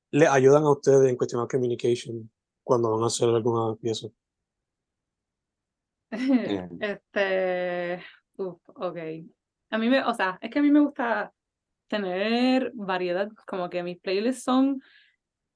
le 0.10 0.28
ayudan 0.28 0.64
a 0.64 0.72
ustedes 0.72 1.08
en 1.08 1.18
cuestión 1.18 1.44
de 1.44 1.48
communication 1.48 2.32
cuando 2.64 2.90
van 2.90 3.04
a 3.04 3.06
hacer 3.06 3.30
alguna 3.30 3.76
pieza? 3.76 4.08
Este, 6.82 8.04
uf, 8.38 8.58
ok. 8.70 8.98
A 9.70 9.78
mí 9.78 9.88
me, 9.88 10.04
o 10.04 10.16
sea, 10.16 10.40
es 10.42 10.50
que 10.50 10.58
a 10.58 10.62
mí 10.64 10.72
me 10.72 10.80
gusta 10.80 11.32
tener 11.88 12.72
variedad, 12.74 13.30
como 13.46 13.70
que 13.70 13.84
mis 13.84 14.00
playlists 14.00 14.46
son, 14.46 14.82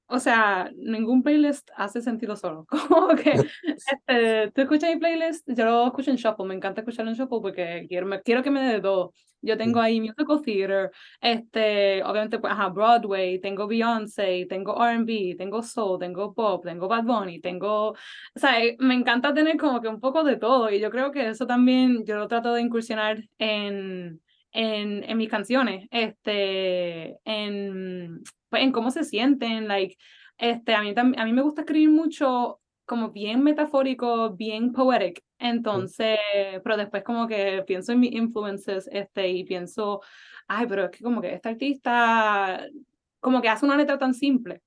o 0.09 0.19
sea, 0.19 0.71
ningún 0.75 1.23
playlist 1.23 1.69
hace 1.75 2.01
sentido 2.01 2.35
solo, 2.35 2.65
como 2.89 3.09
que 3.15 3.31
este, 3.63 4.51
tú 4.51 4.61
escuchas 4.61 4.93
mi 4.93 4.99
playlist, 4.99 5.47
yo 5.51 5.65
lo 5.65 5.87
escucho 5.87 6.11
en 6.11 6.17
shuffle, 6.17 6.45
me 6.45 6.55
encanta 6.55 6.81
escucharlo 6.81 7.11
en 7.11 7.17
shuffle 7.17 7.39
porque 7.41 7.85
quiero, 7.87 8.07
me, 8.07 8.21
quiero 8.21 8.43
que 8.43 8.51
me 8.51 8.61
dé 8.61 8.73
de 8.73 8.81
todo. 8.81 9.13
Yo 9.41 9.57
tengo 9.57 9.79
ahí 9.79 10.01
musical 10.01 10.41
theater, 10.43 10.91
este, 11.21 12.03
obviamente, 12.03 12.39
pues, 12.39 12.51
ajá, 12.51 12.67
Broadway, 12.69 13.39
tengo 13.39 13.67
Beyoncé, 13.67 14.45
tengo 14.49 14.75
R&B, 14.85 15.35
tengo 15.37 15.63
soul, 15.63 15.97
tengo 15.97 16.33
pop, 16.33 16.61
tengo 16.65 16.89
Bad 16.89 17.05
Bunny, 17.05 17.39
tengo, 17.39 17.91
o 17.91 17.95
sea, 18.35 18.61
eh, 18.61 18.75
me 18.79 18.95
encanta 18.95 19.33
tener 19.33 19.55
como 19.55 19.79
que 19.79 19.87
un 19.87 20.01
poco 20.01 20.25
de 20.25 20.35
todo 20.35 20.69
y 20.69 20.81
yo 20.81 20.89
creo 20.91 21.11
que 21.11 21.29
eso 21.29 21.47
también 21.47 22.03
yo 22.05 22.17
lo 22.17 22.27
trato 22.27 22.53
de 22.53 22.61
incursionar 22.61 23.23
en 23.37 24.19
en, 24.51 25.03
en 25.03 25.17
mis 25.17 25.29
canciones, 25.29 25.87
este, 25.91 27.17
en, 27.25 28.21
pues, 28.49 28.63
en 28.63 28.71
cómo 28.71 28.91
se 28.91 29.03
sienten, 29.03 29.67
like, 29.67 29.97
este, 30.37 30.73
a 30.73 30.81
mí, 30.81 30.93
a 30.95 31.25
mí 31.25 31.33
me 31.33 31.41
gusta 31.41 31.61
escribir 31.61 31.89
mucho 31.89 32.59
como 32.85 33.11
bien 33.11 33.43
metafórico, 33.43 34.31
bien 34.31 34.73
poetic, 34.73 35.21
entonces, 35.37 36.17
pero 36.63 36.75
después 36.77 37.03
como 37.03 37.27
que 37.27 37.63
pienso 37.67 37.91
en 37.91 37.99
mis 37.99 38.13
influences, 38.13 38.89
este, 38.91 39.29
y 39.29 39.43
pienso, 39.43 40.01
ay, 40.47 40.65
pero 40.67 40.85
es 40.85 40.91
que 40.91 41.03
como 41.03 41.21
que 41.21 41.33
este 41.33 41.49
artista, 41.49 42.65
como 43.19 43.41
que 43.41 43.49
hace 43.49 43.65
una 43.65 43.77
letra 43.77 43.97
tan 43.97 44.13
simple, 44.13 44.61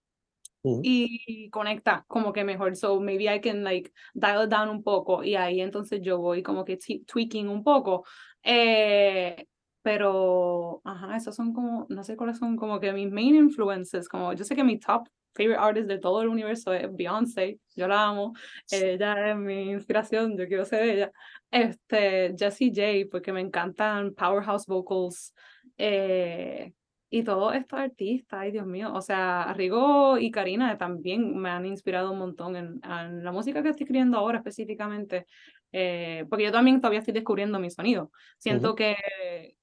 y 0.65 1.51
conecta 1.51 2.05
como 2.07 2.33
que 2.33 2.45
mejor. 2.45 2.77
So 2.77 3.01
maybe 3.01 3.25
I 3.25 3.41
can 3.41 3.65
like 3.65 3.93
dial 4.15 4.49
down 4.49 4.69
un 4.69 4.83
poco 4.83 5.25
y 5.25 5.35
ahí 5.35 5.61
entonces 5.61 6.01
yo 6.03 6.19
voy 6.19 6.43
como 6.43 6.65
que 6.65 6.79
tweaking 7.05 7.49
un 7.49 7.65
poco. 7.65 8.05
Eh, 8.43 9.47
pero, 9.83 10.81
ajá, 10.85 11.17
esos 11.17 11.35
son 11.35 11.53
como, 11.53 11.87
no 11.89 12.05
sé 12.05 12.17
cuáles 12.17 12.39
son 12.39 12.57
como 12.57 12.79
que 12.81 12.93
mis 12.93 13.11
main 13.11 13.35
influences, 13.35 14.09
como 14.09 14.33
yo 14.33 14.45
sé 14.45 14.55
que 14.55 14.65
mi 14.65 14.79
top 14.79 15.09
favorite 15.35 15.61
artist 15.61 15.89
de 15.89 15.99
todo 15.99 16.23
el 16.23 16.29
universo 16.29 16.73
es 16.73 16.95
Beyoncé, 16.95 17.59
yo 17.75 17.89
la 17.89 18.05
amo, 18.05 18.33
ella 18.71 19.31
es 19.31 19.37
mi 19.37 19.71
inspiración, 19.71 20.37
yo 20.37 20.47
quiero 20.47 20.65
ser 20.65 20.83
ella. 20.83 21.13
Este, 21.51 22.35
Jessie 22.39 22.73
J, 22.75 23.09
porque 23.11 23.33
me 23.33 23.41
encantan 23.41 24.15
powerhouse 24.15 24.67
vocals, 24.67 25.35
eh, 25.79 26.73
y 27.11 27.25
todos 27.25 27.55
estos 27.55 27.79
artistas, 27.79 28.41
ay 28.41 28.53
Dios 28.53 28.67
mío, 28.67 28.91
o 28.95 29.03
sea, 29.03 29.53
Rigo 29.55 30.17
y 30.17 30.31
Karina 30.31 30.79
también 30.79 31.37
me 31.37 31.51
han 31.51 31.67
inspirado 31.67 32.13
un 32.13 32.19
montón 32.19 32.57
en, 32.57 32.81
en 32.83 33.23
la 33.23 33.33
música 33.33 33.63
que 33.63 33.69
estoy 33.69 33.85
escribiendo 33.85 34.17
ahora 34.17 34.39
específicamente. 34.39 35.27
Eh, 35.73 36.27
porque 36.29 36.45
yo 36.45 36.53
también 36.53 36.81
todavía 36.81 37.01
estoy 37.01 37.15
descubriendo 37.15 37.59
mi 37.59 37.71
sonido. 37.71 38.11
Siento 38.39 38.75
que, 38.75 38.97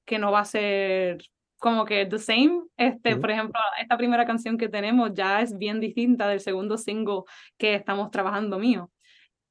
que 0.10 0.18
no 0.18 0.32
va 0.32 0.40
a 0.40 0.46
ser 0.46 1.20
como 1.60 1.86
que 1.86 2.08
the 2.08 2.18
same. 2.18 2.64
Este, 2.76 3.16
Por 3.16 3.30
ejemplo, 3.30 3.60
esta 3.80 3.96
primera 3.96 4.26
canción 4.26 4.58
que 4.58 4.68
tenemos 4.68 5.14
ya 5.14 5.42
es 5.42 5.56
bien 5.56 5.80
distinta 5.80 6.28
del 6.28 6.40
segundo 6.40 6.80
single 6.80 7.22
que 7.60 7.76
estamos 7.76 8.10
trabajando 8.10 8.58
mío. 8.58 8.90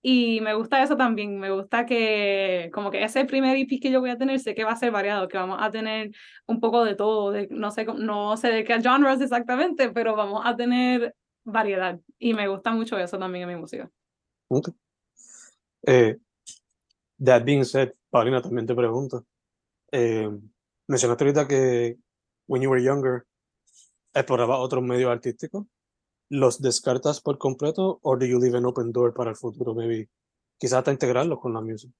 Y 0.02 0.40
me 0.40 0.54
gusta 0.54 0.82
eso 0.82 0.96
también, 0.96 1.38
me 1.38 1.50
gusta 1.52 1.86
que 1.86 2.70
como 2.72 2.90
que 2.90 3.04
ese 3.04 3.24
primer 3.24 3.56
EP 3.56 3.80
que 3.80 3.90
yo 3.90 4.00
voy 4.00 4.10
a 4.10 4.18
tener, 4.18 4.40
sé 4.40 4.54
que 4.54 4.64
va 4.64 4.72
a 4.72 4.76
ser 4.76 4.90
variado, 4.90 5.28
que 5.28 5.38
vamos 5.38 5.58
a 5.60 5.70
tener 5.70 6.10
un 6.46 6.58
poco 6.60 6.84
de 6.84 6.94
todo, 6.96 7.30
de, 7.30 7.46
no, 7.50 7.70
sé, 7.70 7.84
no 7.84 8.36
sé 8.36 8.48
de 8.48 8.64
qué 8.64 8.80
genres 8.80 9.20
exactamente, 9.20 9.90
pero 9.90 10.16
vamos 10.16 10.42
a 10.44 10.56
tener 10.56 11.14
variedad 11.44 12.00
y 12.18 12.34
me 12.34 12.48
gusta 12.48 12.72
mucho 12.72 12.98
eso 12.98 13.18
también 13.18 13.48
en 13.48 13.54
mi 13.54 13.60
música. 13.60 13.90
Okay. 14.48 14.74
Eh, 15.86 16.16
that 17.24 17.44
being 17.44 17.64
said, 17.64 17.92
Paulina, 18.10 18.40
también 18.40 18.66
te 18.66 18.74
pregunto, 18.74 19.24
eh, 19.92 20.28
mencionaste 20.86 21.24
ahorita 21.24 21.48
que 21.48 21.96
when 22.46 22.62
you 22.62 22.70
were 22.70 22.82
younger 22.82 23.24
exploraba 24.14 24.58
otros 24.58 24.82
medios 24.82 25.10
artísticos. 25.10 25.66
¿Los 26.30 26.60
descartas 26.60 27.20
por 27.20 27.38
completo 27.38 28.00
o 28.02 28.16
do 28.16 28.26
you 28.26 28.38
leave 28.38 28.58
an 28.58 28.66
open 28.66 28.92
door 28.92 29.14
para 29.14 29.30
el 29.30 29.36
futuro, 29.36 29.74
maybe? 29.74 30.08
Quizás 30.58 30.80
hasta 30.80 30.92
integrarlos 30.92 31.40
con 31.40 31.54
la 31.54 31.60
música. 31.60 31.94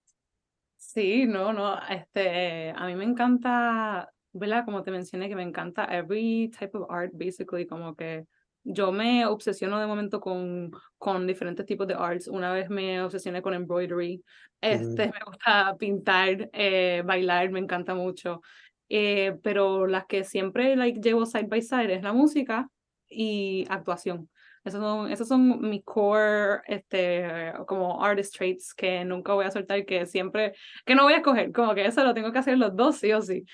Sí, 0.77 1.27
no, 1.27 1.53
no, 1.53 1.79
este, 1.89 2.71
a 2.71 2.87
mí 2.87 2.95
me 2.95 3.05
encanta, 3.05 4.13
¿verdad? 4.33 4.65
Como 4.65 4.83
te 4.83 4.91
mencioné, 4.91 5.29
que 5.29 5.37
me 5.37 5.43
encanta 5.43 5.85
every 5.87 6.51
type 6.59 6.77
of 6.77 6.87
art, 6.91 7.13
basically, 7.15 7.67
como 7.67 7.97
que 7.97 8.27
yo 8.71 8.93
me 8.93 9.25
obsesiono 9.27 9.81
de 9.81 9.87
momento 9.87 10.21
con, 10.21 10.71
con 10.99 11.27
diferentes 11.27 11.65
tipos 11.65 11.87
de 11.87 11.95
arts. 11.95 12.29
Una 12.29 12.53
vez 12.53 12.69
me 12.69 13.01
obsesioné 13.03 13.41
con 13.41 13.55
embroidery, 13.55 14.23
este, 14.61 15.07
me 15.15 15.21
gusta 15.27 15.75
pintar, 15.79 16.51
eh, 16.53 17.03
bailar, 17.05 17.51
me 17.51 17.61
encanta 17.61 17.95
mucho. 17.95 18.43
Eh, 18.91 19.37
pero 19.43 19.87
las 19.87 20.07
que 20.07 20.25
siempre 20.25 20.77
like, 20.77 21.01
llevo 21.01 21.27
side 21.27 21.47
by 21.47 21.63
side 21.63 21.95
es 21.95 22.03
la 22.03 22.13
música 22.13 22.69
y 23.09 23.65
actuación. 23.69 24.29
Esos 24.65 24.81
son, 24.81 25.11
esos 25.11 25.29
son 25.29 25.61
mis 25.61 25.83
core, 25.85 26.61
este, 26.67 27.53
como 27.67 28.05
artist 28.05 28.37
traits 28.37 28.75
que 28.75 29.03
nunca 29.05 29.33
voy 29.33 29.47
a 29.47 29.51
soltar, 29.51 29.85
que 29.87 30.05
siempre, 30.05 30.53
que 30.85 30.95
no 30.95 31.05
voy 31.05 31.15
a 31.15 31.19
escoger, 31.19 31.53
como 31.53 31.75
que 31.75 31.87
eso 31.87 32.05
lo 32.05 32.13
tengo 32.13 32.33
que 32.33 32.39
hacer 32.41 32.59
los 32.59 32.77
dos, 32.77 32.97
sí 32.97 33.13
o 33.13 33.23
sí. 33.23 33.45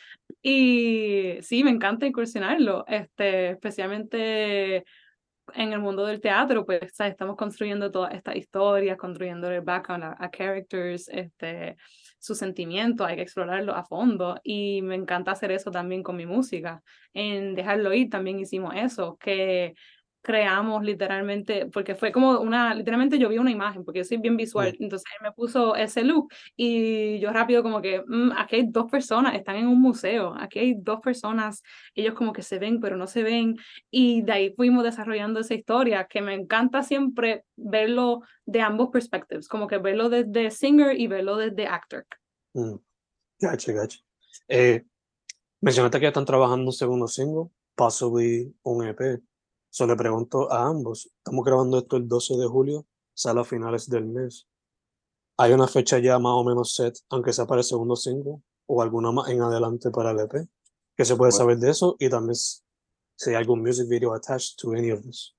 Y 0.43 1.37
sí, 1.41 1.63
me 1.63 1.71
encanta 1.71 2.07
incursionarlo, 2.07 2.85
este, 2.89 3.51
especialmente 3.51 4.85
en 5.53 5.73
el 5.73 5.81
mundo 5.81 6.07
del 6.07 6.21
teatro, 6.21 6.65
pues 6.65 6.81
estamos 6.99 7.37
construyendo 7.37 7.91
todas 7.91 8.15
estas 8.15 8.37
historias, 8.37 8.97
construyendo 8.97 9.51
el 9.51 9.61
background 9.61 10.05
a, 10.19 10.31
characters, 10.31 11.09
este, 11.09 11.77
su 12.19 12.35
sentimiento, 12.35 13.05
hay 13.05 13.17
que 13.17 13.23
explorarlo 13.23 13.75
a 13.75 13.85
fondo 13.85 14.41
y 14.43 14.81
me 14.83 14.95
encanta 14.95 15.33
hacer 15.33 15.53
eso 15.53 15.71
también 15.71 16.03
con 16.03 16.17
mi 16.17 16.27
música. 16.27 16.83
En 17.13 17.55
Dejarlo 17.55 17.93
Ir 17.93 18.09
también 18.09 18.41
hicimos 18.41 18.75
eso, 18.75 19.17
que 19.21 19.75
creamos 20.25 20.83
literalmente, 20.83 21.67
porque 21.67 21.95
fue 21.95 22.11
como 22.11 22.41
una, 22.41 22.75
literalmente 22.75 23.19
yo 23.19 23.29
vi 23.29 23.37
una 23.37 23.51
imagen, 23.51 23.85
porque 23.85 23.99
yo 23.99 24.05
soy 24.05 24.17
bien 24.17 24.39
visual, 24.39 24.75
entonces 24.81 25.05
él 25.13 25.23
me 25.23 25.33
puso 25.33 25.77
ese 25.77 26.03
look 26.03 26.33
y 26.57 27.19
yo 27.19 27.31
rápido 27.31 27.63
como 27.63 27.83
que, 27.83 28.03
mm, 28.07 28.33
aquí 28.33 28.57
hay 28.57 28.67
dos 28.67 28.91
personas, 28.91 29.35
están 29.35 29.57
en 29.57 29.69
un 29.69 29.81
museo, 29.81 30.35
aquí 30.39 30.59
hay 30.59 30.75
dos 30.79 31.01
personas, 31.01 31.63
ellos 31.95 32.15
como 32.15 32.33
que 32.33 32.43
se 32.43 32.59
ven, 32.59 32.81
pero 32.81 32.97
no 32.97 33.07
se 33.07 33.23
ven, 33.23 33.57
y 33.91 34.23
de 34.23 34.33
ahí 34.33 34.55
fuimos 34.57 34.83
desarrollando 34.83 35.41
esa 35.41 35.53
historia, 35.53 36.07
que 36.09 36.23
me 36.23 36.33
encanta 36.33 36.83
siempre 36.83 37.45
verlo 37.55 38.23
de 38.47 38.63
ambos 38.63 38.89
perspectives, 38.89 39.47
como 39.47 39.67
que 39.67 39.77
verlo 39.77 40.09
desde 40.09 40.51
singer 40.51 40.99
y 40.99 41.07
verlo 41.07 41.37
desde 41.37 41.67
actor. 41.67 42.07
Mm. 42.55 42.77
Gacho, 43.41 43.75
gacho. 43.75 43.99
Eh, 44.49 44.85
mencionaste 45.61 45.99
que 45.99 46.05
ya 46.05 46.09
están 46.09 46.25
trabajando 46.25 46.65
un 46.65 46.73
segundo 46.73 47.07
single, 47.09 47.51
possibly 47.75 48.55
un 48.63 48.87
EP. 48.87 49.21
Solo 49.75 49.95
le 49.95 49.99
pregunto 49.99 50.53
a 50.53 50.69
ambos, 50.69 51.11
estamos 51.17 51.45
grabando 51.45 51.79
esto 51.79 51.97
el 51.97 52.07
12 52.07 52.37
de 52.37 52.47
julio, 52.47 52.87
sale 53.13 53.41
a 53.41 53.45
finales 53.45 53.91
del 53.91 54.05
mes. 54.05 54.47
¿Hay 55.37 55.53
una 55.53 55.67
fecha 55.67 55.99
ya 55.99 56.17
más 56.21 56.35
o 56.35 56.45
menos 56.45 56.77
set, 56.77 56.97
aunque 57.11 57.33
sea 57.33 57.45
para 57.45 57.61
el 57.61 57.65
segundo 57.65 57.97
single, 57.97 58.41
o 58.67 58.83
alguna 58.83 59.11
más 59.11 59.31
en 59.31 59.43
adelante 59.43 59.91
para 59.91 60.13
el 60.13 60.21
EP? 60.21 60.49
¿Qué 60.97 61.05
se 61.05 61.17
puede 61.17 61.33
saber 61.33 61.59
de 61.59 61.71
eso? 61.71 61.97
Y 61.99 62.09
también 62.09 62.37
si 62.37 63.31
hay 63.31 63.35
algún 63.35 63.63
music 63.63 63.89
video 63.89 64.15
attached 64.15 64.57
to 64.59 64.71
any 64.75 64.93
of 64.93 65.03
this. 65.03 65.35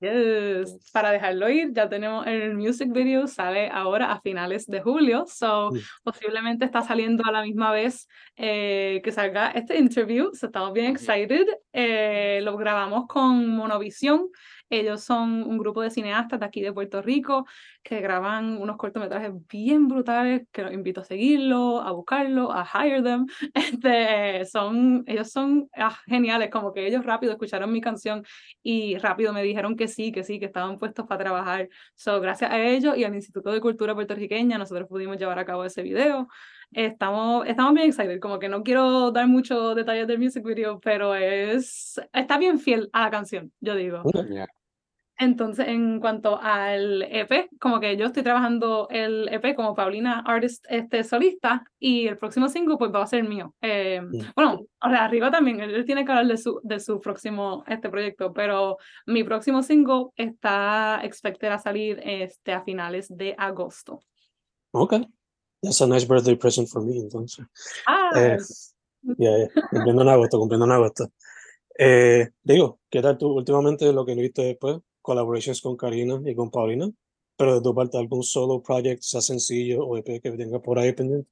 Yes. 0.00 0.90
Para 0.92 1.10
dejarlo 1.10 1.50
ir, 1.50 1.74
ya 1.74 1.86
tenemos 1.86 2.26
el 2.26 2.54
music 2.56 2.90
video, 2.90 3.26
sale 3.26 3.68
ahora 3.68 4.10
a 4.10 4.20
finales 4.22 4.66
de 4.66 4.80
julio, 4.80 5.26
so 5.28 5.68
posiblemente 6.02 6.64
está 6.64 6.80
saliendo 6.80 7.22
a 7.26 7.32
la 7.32 7.42
misma 7.42 7.70
vez 7.70 8.08
eh, 8.34 9.02
que 9.04 9.12
salga 9.12 9.50
este 9.50 9.76
interview, 9.76 10.30
so 10.32 10.46
estamos 10.46 10.72
bien 10.72 10.92
excited. 10.92 11.46
Eh, 11.74 12.40
lo 12.42 12.56
grabamos 12.56 13.06
con 13.08 13.54
Monovisión, 13.54 14.28
ellos 14.70 15.02
son 15.02 15.42
un 15.42 15.58
grupo 15.58 15.82
de 15.82 15.90
cineastas 15.90 16.40
de 16.40 16.46
aquí 16.46 16.62
de 16.62 16.72
Puerto 16.72 17.02
Rico 17.02 17.46
que 17.82 18.00
graban 18.00 18.56
unos 18.56 18.76
cortometrajes 18.76 19.32
bien 19.48 19.88
brutales, 19.88 20.42
que 20.52 20.62
los 20.62 20.72
invito 20.72 21.00
a 21.00 21.04
seguirlo, 21.04 21.80
a 21.80 21.92
buscarlo, 21.92 22.52
a 22.52 22.64
hire 22.64 23.02
them. 23.02 23.26
Este, 23.54 24.44
son, 24.46 25.04
ellos 25.06 25.30
son 25.30 25.68
ah, 25.76 25.96
geniales, 26.06 26.50
como 26.50 26.72
que 26.72 26.86
ellos 26.86 27.04
rápido 27.04 27.32
escucharon 27.32 27.72
mi 27.72 27.80
canción 27.80 28.24
y 28.62 28.96
rápido 28.98 29.32
me 29.32 29.42
dijeron 29.42 29.76
que 29.76 29.88
sí, 29.88 30.12
que 30.12 30.24
sí, 30.24 30.38
que 30.38 30.46
estaban 30.46 30.78
puestos 30.78 31.06
para 31.06 31.24
trabajar. 31.24 31.68
So, 31.94 32.20
gracias 32.20 32.50
a 32.50 32.60
ellos 32.60 32.96
y 32.96 33.04
al 33.04 33.14
Instituto 33.14 33.50
de 33.52 33.60
Cultura 33.60 33.94
Puertorriqueña, 33.94 34.58
nosotros 34.58 34.88
pudimos 34.88 35.18
llevar 35.18 35.38
a 35.38 35.44
cabo 35.44 35.64
ese 35.64 35.82
video. 35.82 36.28
Estamos, 36.72 37.46
estamos 37.48 37.74
bien 37.74 37.88
excited, 37.88 38.20
como 38.20 38.38
que 38.38 38.48
no 38.48 38.62
quiero 38.62 39.10
dar 39.10 39.26
muchos 39.26 39.74
detalles 39.74 40.06
del 40.06 40.20
music 40.20 40.44
video, 40.44 40.78
pero 40.80 41.14
es, 41.16 42.00
está 42.12 42.38
bien 42.38 42.60
fiel 42.60 42.88
a 42.92 43.02
la 43.02 43.10
canción, 43.10 43.52
yo 43.60 43.74
digo. 43.74 44.02
Entonces, 45.20 45.68
en 45.68 46.00
cuanto 46.00 46.40
al 46.40 47.02
EP, 47.02 47.50
como 47.60 47.78
que 47.78 47.94
yo 47.98 48.06
estoy 48.06 48.22
trabajando 48.22 48.88
el 48.88 49.28
EP 49.28 49.54
como 49.54 49.74
Paulina 49.74 50.20
Artist 50.20 50.64
este, 50.70 51.04
solista 51.04 51.62
y 51.78 52.06
el 52.06 52.16
próximo 52.16 52.48
single 52.48 52.78
pues 52.78 52.90
va 52.90 53.02
a 53.02 53.06
ser 53.06 53.24
mío. 53.24 53.54
Eh, 53.60 54.00
bueno, 54.34 54.60
o 54.82 54.88
sea, 54.88 55.04
arriba 55.04 55.30
también, 55.30 55.60
él, 55.60 55.84
tiene 55.84 56.06
que 56.06 56.12
hablar 56.12 56.26
de 56.26 56.38
su, 56.38 56.58
de 56.62 56.80
su 56.80 57.02
próximo 57.02 57.64
este 57.66 57.90
proyecto, 57.90 58.32
pero 58.32 58.78
mi 59.04 59.22
próximo 59.22 59.62
single 59.62 60.06
está 60.16 61.00
expected 61.02 61.48
a 61.48 61.58
salir 61.58 62.00
este, 62.02 62.54
a 62.54 62.62
finales 62.62 63.06
de 63.14 63.34
agosto. 63.36 64.00
Ok. 64.70 64.94
That's 65.60 65.82
a 65.82 65.86
nice 65.86 66.06
birthday 66.06 66.36
present 66.36 66.66
for 66.66 66.82
me, 66.82 66.96
entonces. 66.96 67.44
Ah. 67.86 68.08
Eh, 68.16 68.38
yeah, 69.18 69.48
cumpliendo 69.70 70.00
en 70.00 70.08
agosto, 70.08 70.38
cumpliendo 70.38 70.64
en 70.64 70.72
agosto. 70.72 71.12
Eh, 71.78 72.30
digo, 72.42 72.80
¿qué 72.88 73.02
tal 73.02 73.18
tú 73.18 73.28
últimamente 73.28 73.92
lo 73.92 74.06
que 74.06 74.14
viste 74.14 74.44
después? 74.44 74.78
Collaborations 75.02 75.60
con 75.60 75.76
Karina 75.76 76.20
y 76.24 76.34
con 76.34 76.50
Paulina, 76.50 76.90
pero 77.36 77.54
de 77.54 77.60
tu 77.62 77.74
parte 77.74 77.98
algún 77.98 78.22
solo 78.22 78.62
project, 78.62 79.02
sea 79.02 79.20
sencillo 79.20 79.84
o 79.86 79.96
EP 79.96 80.20
que 80.20 80.32
tenga 80.32 80.60
por 80.60 80.78
ahí 80.78 80.92
pendiente. 80.92 81.28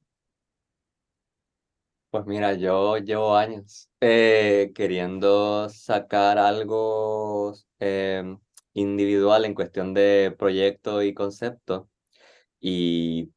Pues 2.10 2.24
mira, 2.24 2.54
yo 2.54 2.96
llevo 2.96 3.36
años 3.36 3.90
eh, 4.00 4.72
queriendo 4.74 5.68
sacar 5.68 6.38
algo 6.38 7.52
eh, 7.80 8.24
individual 8.72 9.44
en 9.44 9.54
cuestión 9.54 9.92
de 9.92 10.34
proyecto 10.38 11.02
y 11.02 11.12
concepto. 11.12 11.90
Y 12.60 13.30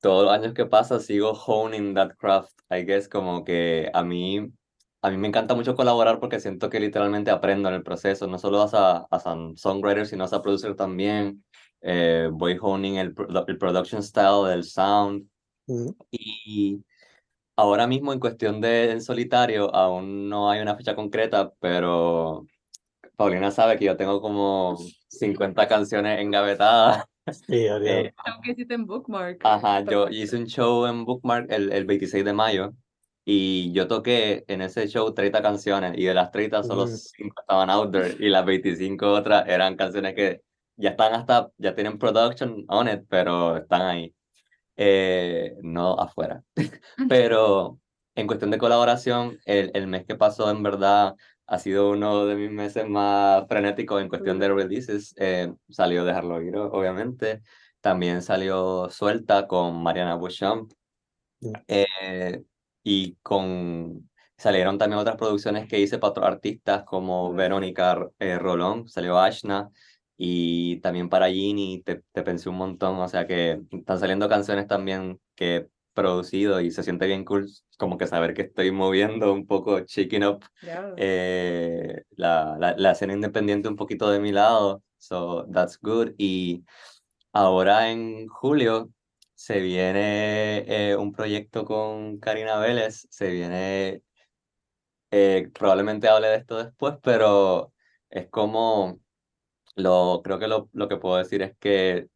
todos 0.00 0.24
los 0.24 0.32
años 0.32 0.54
que 0.54 0.66
pasa 0.66 1.00
sigo 1.00 1.32
honing 1.32 1.94
that 1.94 2.16
craft. 2.18 2.52
I 2.70 2.84
guess 2.84 3.08
como 3.08 3.44
que 3.44 3.90
a 3.94 4.04
mí 4.04 4.52
a 5.02 5.10
mí 5.10 5.16
me 5.16 5.28
encanta 5.28 5.54
mucho 5.54 5.76
colaborar 5.76 6.18
porque 6.18 6.40
siento 6.40 6.68
que 6.70 6.80
literalmente 6.80 7.30
aprendo 7.30 7.68
en 7.68 7.76
el 7.76 7.82
proceso, 7.82 8.26
no 8.26 8.38
solo 8.38 8.62
as 8.62 8.74
a, 8.74 9.06
as 9.10 9.26
a 9.26 9.36
songwriter, 9.54 10.06
sino 10.06 10.24
as 10.24 10.32
a 10.32 10.42
producer 10.42 10.74
también. 10.74 11.44
Eh, 11.80 12.28
voy 12.32 12.58
honing 12.60 12.96
el, 12.96 13.14
el 13.46 13.58
production 13.58 14.02
style 14.02 14.48
del 14.48 14.64
sound. 14.64 15.28
Y 16.10 16.82
ahora 17.56 17.86
mismo 17.86 18.12
en 18.12 18.18
cuestión 18.18 18.60
de 18.60 18.90
en 18.90 19.00
solitario, 19.00 19.72
aún 19.74 20.28
no 20.28 20.50
hay 20.50 20.60
una 20.60 20.74
fecha 20.74 20.96
concreta, 20.96 21.52
pero 21.60 22.46
Paulina 23.16 23.50
sabe 23.50 23.78
que 23.78 23.84
yo 23.84 23.96
tengo 23.96 24.20
como 24.20 24.76
50 25.08 25.68
canciones 25.68 26.20
engavetadas. 26.20 27.04
Sí, 27.46 27.66
eh, 27.84 28.12
en 28.70 28.86
Bookmark. 28.86 29.40
Ajá, 29.44 29.84
yo 29.84 30.08
hice 30.08 30.36
un 30.36 30.46
show 30.46 30.86
en 30.86 31.04
Bookmark 31.04 31.52
el, 31.52 31.70
el 31.70 31.84
26 31.84 32.24
de 32.24 32.32
mayo 32.32 32.74
y 33.30 33.72
yo 33.72 33.86
toqué 33.88 34.46
en 34.48 34.62
ese 34.62 34.88
show 34.88 35.12
30 35.12 35.42
canciones 35.42 35.92
y 35.98 36.04
de 36.04 36.14
las 36.14 36.30
30 36.30 36.62
solo 36.62 36.86
5 36.86 37.42
estaban 37.42 37.68
outdoor 37.68 38.18
y 38.18 38.30
las 38.30 38.46
25 38.46 39.06
otras 39.06 39.46
eran 39.46 39.76
canciones 39.76 40.14
que 40.14 40.40
ya 40.76 40.90
están 40.90 41.12
hasta, 41.12 41.50
ya 41.58 41.74
tienen 41.74 41.98
production 41.98 42.64
on 42.68 42.88
it, 42.88 43.02
pero 43.06 43.58
están 43.58 43.82
ahí, 43.82 44.14
eh, 44.78 45.56
no 45.60 45.92
afuera. 46.00 46.42
pero 47.10 47.78
en 48.14 48.26
cuestión 48.26 48.50
de 48.50 48.56
colaboración, 48.56 49.38
el, 49.44 49.72
el 49.74 49.88
mes 49.88 50.06
que 50.06 50.14
pasó 50.14 50.50
en 50.50 50.62
verdad 50.62 51.14
ha 51.46 51.58
sido 51.58 51.90
uno 51.90 52.24
de 52.24 52.34
mis 52.34 52.50
meses 52.50 52.88
más 52.88 53.46
frenéticos 53.46 54.00
en 54.00 54.08
cuestión 54.08 54.38
de 54.38 54.48
releases. 54.48 55.14
Eh, 55.18 55.52
salió 55.68 56.06
Dejarlo 56.06 56.40
Ir, 56.40 56.56
obviamente. 56.56 57.42
También 57.82 58.22
salió 58.22 58.88
Suelta 58.88 59.46
con 59.46 59.82
Mariana 59.82 60.14
Bouchamp. 60.14 60.72
Eh, 61.66 62.42
y 62.88 63.16
con 63.22 64.08
salieron 64.38 64.78
también 64.78 64.98
otras 65.00 65.16
producciones 65.16 65.68
que 65.68 65.78
hice 65.78 65.98
para 65.98 66.12
otros 66.12 66.26
artistas 66.26 66.84
como 66.84 67.34
Verónica 67.34 68.08
eh, 68.18 68.38
Rolón, 68.38 68.88
salió 68.88 69.18
Ashna, 69.18 69.68
y 70.16 70.80
también 70.80 71.10
para 71.10 71.28
Gini 71.28 71.82
te, 71.82 72.02
te 72.12 72.22
pensé 72.22 72.48
un 72.48 72.56
montón, 72.56 72.98
o 72.98 73.08
sea 73.08 73.26
que 73.26 73.60
están 73.70 73.98
saliendo 73.98 74.28
canciones 74.28 74.66
también 74.66 75.20
que 75.34 75.56
he 75.56 75.68
producido 75.92 76.60
y 76.62 76.70
se 76.70 76.82
siente 76.82 77.06
bien 77.06 77.24
cool 77.26 77.46
como 77.76 77.98
que 77.98 78.06
saber 78.06 78.32
que 78.32 78.42
estoy 78.42 78.70
moviendo 78.70 79.34
un 79.34 79.46
poco, 79.46 79.80
shaking 79.80 80.24
up 80.24 80.44
eh, 80.96 82.04
la, 82.12 82.56
la, 82.58 82.74
la 82.76 82.92
escena 82.92 83.12
independiente 83.12 83.68
un 83.68 83.76
poquito 83.76 84.10
de 84.10 84.20
mi 84.20 84.32
lado, 84.32 84.82
so 84.96 85.46
that's 85.52 85.78
good. 85.82 86.12
Y 86.16 86.64
ahora 87.32 87.90
en 87.90 88.28
julio 88.28 88.90
se 89.38 89.60
viene 89.60 90.64
eh, 90.66 90.96
un 90.96 91.12
proyecto 91.12 91.64
con 91.64 92.18
Karina 92.18 92.58
Vélez, 92.58 93.06
se 93.08 93.30
viene, 93.30 94.02
eh, 95.12 95.48
probablemente 95.54 96.08
hable 96.08 96.26
de 96.26 96.36
esto 96.38 96.56
después, 96.56 96.96
pero 97.00 97.72
es 98.10 98.28
como, 98.30 98.98
lo, 99.76 100.22
creo 100.24 100.40
que 100.40 100.48
lo, 100.48 100.68
lo 100.72 100.88
que 100.88 100.96
puedo 100.96 101.18
decir 101.18 101.42
es 101.42 101.56
que 101.56 102.08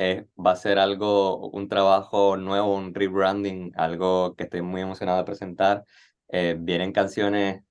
va 0.00 0.52
a 0.52 0.56
ser 0.56 0.78
algo, 0.78 1.50
un 1.50 1.68
trabajo 1.68 2.36
nuevo, 2.36 2.72
un 2.76 2.94
rebranding, 2.94 3.72
algo 3.74 4.36
que 4.36 4.44
estoy 4.44 4.62
muy 4.62 4.82
emocionado 4.82 5.18
de 5.18 5.24
presentar. 5.24 5.84
Eh, 6.28 6.56
vienen 6.56 6.92
canciones 6.92 7.64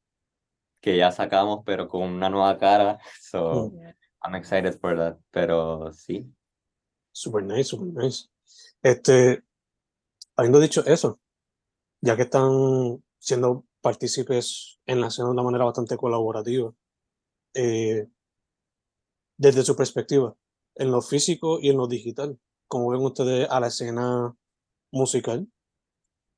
que 0.81 0.97
ya 0.97 1.13
sacamos, 1.13 1.61
pero 1.65 1.87
con 1.87 2.01
una 2.01 2.29
nueva 2.29 2.57
cara. 2.57 2.99
So. 3.21 3.71
I'm 4.23 4.35
excited 4.35 4.77
for 4.77 4.97
that. 4.97 5.17
Pero 5.31 5.93
sí. 5.93 6.29
Super 7.13 7.43
nice, 7.43 7.69
super 7.69 7.87
nice. 7.87 8.27
Este, 8.87 9.43
habiendo 10.37 10.61
dicho 10.61 10.81
eso, 10.85 11.19
ya 11.99 12.15
que 12.15 12.21
están 12.21 13.03
siendo 13.19 13.65
partícipes 13.81 14.79
en 14.85 15.01
la 15.01 15.07
escena 15.07 15.27
de 15.27 15.33
una 15.33 15.43
manera 15.43 15.65
bastante 15.65 15.97
colaborativa, 15.97 16.73
eh, 17.53 18.07
desde 19.37 19.65
su 19.65 19.75
perspectiva, 19.75 20.37
en 20.75 20.91
lo 20.91 21.01
físico 21.01 21.59
y 21.61 21.67
en 21.67 21.75
lo 21.75 21.87
digital, 21.87 22.39
como 22.69 22.89
ven 22.91 23.01
ustedes 23.01 23.49
a 23.49 23.59
la 23.59 23.67
escena 23.67 24.33
musical, 24.93 25.51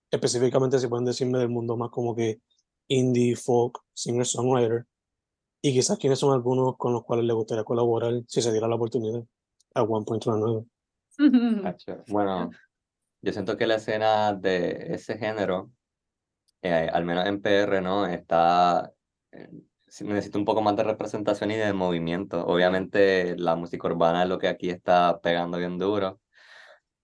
específicamente 0.09 0.79
si 0.79 0.87
pueden 0.87 1.05
decirme 1.05 1.37
del 1.37 1.49
mundo 1.49 1.77
más 1.77 1.91
como 1.91 2.15
que 2.15 2.41
indie, 2.87 3.35
folk, 3.35 3.77
singer-songwriter, 3.93 4.87
y 5.61 5.71
quizás 5.71 5.99
quiénes 5.99 6.17
son 6.17 6.33
algunos 6.33 6.77
con 6.77 6.93
los 6.93 7.03
cuales 7.03 7.25
les 7.25 7.35
gustaría 7.35 7.63
colaborar 7.63 8.23
si 8.27 8.41
se 8.41 8.51
diera 8.51 8.67
la 8.67 8.77
oportunidad 8.77 9.23
a 9.75 9.83
One 9.83 10.03
Point. 10.03 10.25
Bueno, 12.07 12.49
yo 13.21 13.33
siento 13.33 13.57
que 13.57 13.67
la 13.67 13.75
escena 13.75 14.33
de 14.33 14.93
ese 14.93 15.17
género, 15.17 15.71
eh, 16.61 16.89
al 16.91 17.05
menos 17.05 17.25
en 17.25 17.41
PR, 17.41 17.81
¿no? 17.81 18.05
Está, 18.05 18.93
eh, 19.31 19.49
necesita 20.01 20.37
un 20.37 20.45
poco 20.45 20.61
más 20.61 20.75
de 20.77 20.83
representación 20.83 21.51
y 21.51 21.55
de 21.57 21.73
movimiento. 21.73 22.45
Obviamente 22.45 23.35
la 23.37 23.55
música 23.55 23.87
urbana 23.87 24.23
es 24.23 24.29
lo 24.29 24.39
que 24.39 24.47
aquí 24.47 24.69
está 24.69 25.19
pegando 25.21 25.57
bien 25.57 25.77
duro, 25.77 26.21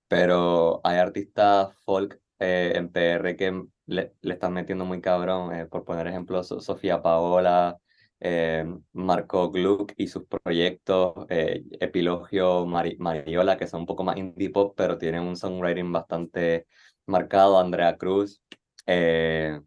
pero 0.07 0.81
hay 0.83 0.97
artistas 0.97 1.75
folk 1.85 2.19
eh, 2.39 2.73
en 2.75 2.91
PR 2.91 3.35
que 3.35 3.65
le, 3.87 4.15
le, 4.21 4.33
están 4.33 4.53
metiendo 4.53 4.85
muy 4.85 5.01
cabrón. 5.01 5.67
por 5.69 5.83
poner 5.83 6.07
ejemplo, 6.07 6.43
Sofía 6.43 7.01
Paola, 7.01 7.79
eh, 8.27 8.65
Marco 8.93 9.51
Gluck 9.51 9.93
y 9.97 10.07
sus 10.07 10.25
proyectos, 10.25 11.27
eh, 11.29 11.63
Epilogio, 11.79 12.65
Mariola, 12.65 13.55
que 13.55 13.67
son 13.67 13.81
un 13.81 13.85
poco 13.85 14.03
más 14.03 14.17
indie 14.17 14.49
pop, 14.49 14.73
pero 14.75 14.97
tienen 14.97 15.21
un 15.21 15.35
songwriting 15.35 15.91
bastante 15.91 16.65
marcado, 17.05 17.59
Andrea 17.59 17.95
Cruz, 17.97 18.41
eh, 18.87 19.59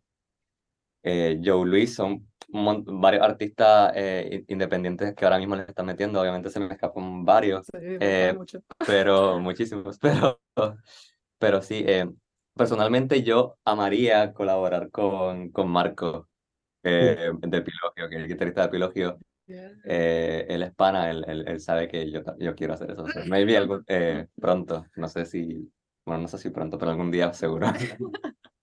Joe 1.04 1.66
Luis, 1.66 1.94
son 1.94 2.28
varios 2.48 3.22
artistas 3.22 3.94
independientes 4.48 5.14
que 5.14 5.24
ahora 5.24 5.38
mismo 5.38 5.54
le 5.54 5.62
están 5.62 5.86
metiendo, 5.86 6.20
obviamente 6.20 6.50
se 6.50 6.58
me 6.58 6.72
escapan 6.72 7.24
varios, 7.24 7.64
pero 8.84 9.38
muchísimos, 9.40 9.98
pero, 10.02 10.40
pero 11.38 11.62
sí, 11.62 11.86
personalmente 12.54 13.22
yo 13.22 13.56
amaría 13.64 14.32
colaborar 14.32 14.90
con, 14.90 15.50
con 15.50 15.68
Marco 15.68 16.28
eh, 16.82 17.30
de 17.40 17.58
Epilogio, 17.58 18.08
que 18.08 18.16
es 18.16 18.22
el 18.22 18.28
guitarrista 18.28 18.62
de 18.62 18.66
Epilogio, 18.68 19.18
eh, 19.84 20.46
él 20.48 20.62
es 20.62 20.74
pana, 20.74 21.10
él, 21.10 21.24
él, 21.26 21.60
sabe 21.60 21.88
que 21.88 22.10
yo, 22.10 22.20
yo 22.38 22.54
quiero 22.54 22.74
hacer 22.74 22.90
eso. 22.90 23.04
maybe 23.26 23.56
algo, 23.56 23.80
eh, 23.86 24.26
pronto, 24.38 24.86
no 24.96 25.08
sé 25.08 25.24
si, 25.24 25.70
bueno, 26.04 26.22
no 26.22 26.28
sé 26.28 26.38
si 26.38 26.50
pronto, 26.50 26.78
pero 26.78 26.90
algún 26.90 27.10
día 27.10 27.32
seguro. 27.32 27.66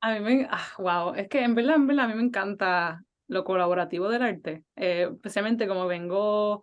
a 0.00 0.14
mí 0.14 0.20
me, 0.20 0.48
ah, 0.50 0.68
wow, 0.78 1.14
es 1.14 1.28
que 1.28 1.42
en 1.42 1.54
verdad, 1.54 1.76
en 1.76 1.86
verdad, 1.86 2.04
a 2.06 2.08
mí 2.08 2.14
me 2.14 2.22
encanta 2.22 3.04
lo 3.26 3.44
colaborativo 3.44 4.08
del 4.08 4.22
arte, 4.22 4.64
eh, 4.76 5.08
especialmente 5.12 5.68
como 5.68 5.86
vengo 5.86 6.62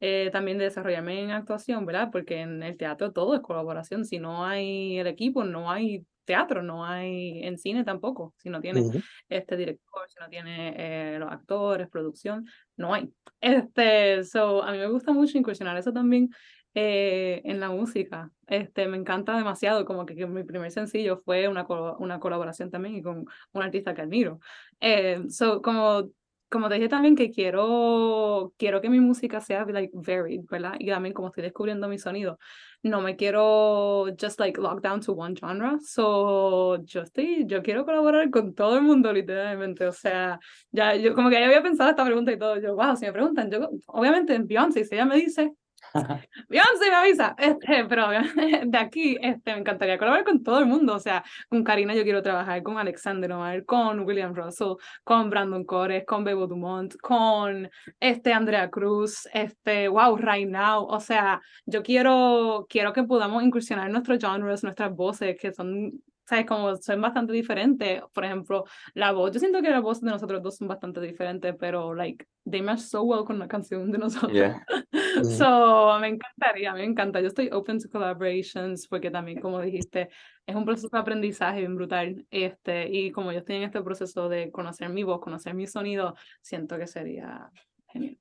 eh, 0.00 0.30
también 0.32 0.58
de 0.58 0.64
desarrollarme 0.64 1.22
en 1.22 1.30
actuación, 1.30 1.86
¿verdad? 1.86 2.10
Porque 2.12 2.40
en 2.40 2.62
el 2.62 2.76
teatro 2.76 3.12
todo 3.12 3.34
es 3.34 3.40
colaboración, 3.40 4.04
si 4.04 4.18
no 4.18 4.44
hay 4.44 4.98
el 4.98 5.06
equipo, 5.06 5.44
no 5.44 5.70
hay 5.70 6.04
teatro, 6.24 6.62
no 6.62 6.84
hay 6.84 7.42
en 7.44 7.58
cine 7.58 7.84
tampoco, 7.84 8.34
si 8.36 8.50
no 8.50 8.60
tiene 8.60 8.82
este 9.28 9.56
director, 9.56 10.08
si 10.08 10.20
no 10.20 10.28
tiene 10.28 10.74
eh, 10.76 11.18
los 11.18 11.30
actores, 11.30 11.88
producción, 11.88 12.46
no 12.76 12.94
hay. 12.94 13.12
Este, 13.40 14.24
so, 14.24 14.62
a 14.62 14.72
mí 14.72 14.78
me 14.78 14.88
gusta 14.88 15.12
mucho 15.12 15.38
incursionar 15.38 15.76
eso 15.76 15.92
también 15.92 16.30
eh, 16.74 17.42
en 17.44 17.60
la 17.60 17.68
música. 17.68 18.30
Este, 18.46 18.86
me 18.88 18.96
encanta 18.96 19.36
demasiado, 19.36 19.84
como 19.84 20.06
que, 20.06 20.26
mi 20.26 20.44
primer 20.44 20.70
sencillo 20.70 21.18
fue 21.24 21.48
una, 21.48 21.66
una 21.98 22.18
colaboración 22.18 22.70
también 22.70 22.96
y 22.96 23.02
con 23.02 23.26
un 23.52 23.62
artista 23.62 23.94
que 23.94 24.02
admiro. 24.02 24.40
Eh, 24.80 25.22
so, 25.28 25.60
como 25.60 26.08
como 26.52 26.68
te 26.68 26.74
dije 26.74 26.88
también 26.88 27.16
que 27.16 27.30
quiero, 27.30 28.52
quiero 28.58 28.82
que 28.82 28.90
mi 28.90 29.00
música 29.00 29.40
sea 29.40 29.64
like 29.64 29.90
varied, 29.94 30.42
¿verdad? 30.50 30.74
Y 30.78 30.88
también 30.88 31.14
como 31.14 31.28
estoy 31.28 31.44
descubriendo 31.44 31.88
mi 31.88 31.98
sonido, 31.98 32.38
no 32.82 33.00
me 33.00 33.16
quiero 33.16 34.06
just 34.20 34.38
like 34.38 34.60
lock 34.60 34.82
down 34.82 35.00
to 35.00 35.14
one 35.14 35.34
genre. 35.34 35.78
So, 35.80 36.82
yo 36.84 37.00
estoy, 37.00 37.46
yo 37.46 37.62
quiero 37.62 37.86
colaborar 37.86 38.28
con 38.30 38.54
todo 38.54 38.76
el 38.76 38.82
mundo 38.82 39.12
literalmente. 39.12 39.86
O 39.86 39.92
sea, 39.92 40.38
ya 40.70 40.94
yo 40.94 41.14
como 41.14 41.30
que 41.30 41.40
ya 41.40 41.46
había 41.46 41.62
pensado 41.62 41.88
esta 41.88 42.04
pregunta 42.04 42.30
y 42.32 42.38
todo. 42.38 42.60
Yo, 42.60 42.76
wow, 42.76 42.96
si 42.96 43.06
me 43.06 43.12
preguntan, 43.12 43.50
yo 43.50 43.70
obviamente 43.86 44.34
en 44.34 44.46
Beyoncé, 44.46 44.84
si 44.84 44.94
ella 44.94 45.06
me 45.06 45.16
dice, 45.16 45.52
Beyoncé 46.48 46.90
me 46.90 46.96
avisa, 46.96 47.34
este, 47.38 47.84
pero 47.84 48.08
de 48.66 48.78
aquí 48.78 49.16
este, 49.20 49.52
me 49.52 49.60
encantaría 49.60 49.98
colaborar 49.98 50.24
con 50.24 50.42
todo 50.42 50.58
el 50.58 50.66
mundo, 50.66 50.94
o 50.94 51.00
sea, 51.00 51.24
con 51.48 51.64
Karina 51.64 51.94
yo 51.94 52.02
quiero 52.02 52.22
trabajar, 52.22 52.62
con 52.62 52.78
Alexander 52.78 53.32
Omar, 53.32 53.64
con 53.64 54.00
William 54.00 54.34
Russell, 54.34 54.74
con 55.04 55.30
Brandon 55.30 55.64
Cores, 55.64 56.04
con 56.06 56.24
Bebo 56.24 56.46
Dumont, 56.46 56.96
con 56.98 57.70
este 58.00 58.32
Andrea 58.32 58.70
Cruz, 58.70 59.28
este, 59.32 59.88
wow, 59.88 60.16
Right 60.16 60.48
Now, 60.48 60.84
o 60.84 61.00
sea, 61.00 61.40
yo 61.66 61.82
quiero, 61.82 62.66
quiero 62.68 62.92
que 62.92 63.02
podamos 63.04 63.42
incursionar 63.42 63.90
nuestros 63.90 64.18
genres, 64.18 64.62
nuestras 64.62 64.94
voces, 64.94 65.36
que 65.38 65.52
son 65.52 65.92
¿sabes? 66.32 66.46
Como 66.46 66.74
son 66.76 67.02
bastante 67.02 67.32
diferentes. 67.34 68.02
Por 68.14 68.24
ejemplo, 68.24 68.64
la 68.94 69.12
voz, 69.12 69.32
yo 69.32 69.38
siento 69.38 69.60
que 69.60 69.68
la 69.68 69.80
voz 69.80 70.00
de 70.00 70.10
nosotros 70.10 70.42
dos 70.42 70.56
son 70.56 70.66
bastante 70.66 70.98
diferentes, 71.02 71.54
pero, 71.58 71.94
like, 71.94 72.24
they 72.50 72.62
match 72.62 72.80
so 72.80 73.02
well 73.02 73.24
con 73.24 73.38
la 73.38 73.46
canción 73.46 73.92
de 73.92 73.98
nosotros. 73.98 74.32
so, 75.38 75.98
me 76.00 76.08
encantaría, 76.08 76.72
me 76.72 76.84
encanta. 76.84 77.20
Yo 77.20 77.26
estoy 77.26 77.50
open 77.52 77.78
to 77.78 77.90
collaborations 77.90 78.88
porque 78.88 79.10
también, 79.10 79.40
como 79.40 79.60
dijiste, 79.60 80.08
es 80.46 80.56
un 80.56 80.64
proceso 80.64 80.88
de 80.90 80.98
aprendizaje 80.98 81.60
bien 81.60 81.76
brutal. 81.76 82.26
Este, 82.30 82.88
y 82.88 83.12
como 83.12 83.30
yo 83.30 83.40
estoy 83.40 83.56
en 83.56 83.64
este 83.64 83.82
proceso 83.82 84.30
de 84.30 84.50
conocer 84.50 84.88
mi 84.88 85.02
voz, 85.02 85.20
conocer 85.20 85.52
mi 85.52 85.66
sonido, 85.66 86.14
siento 86.40 86.78
que 86.78 86.86
sería 86.86 87.50
genial. 87.88 88.16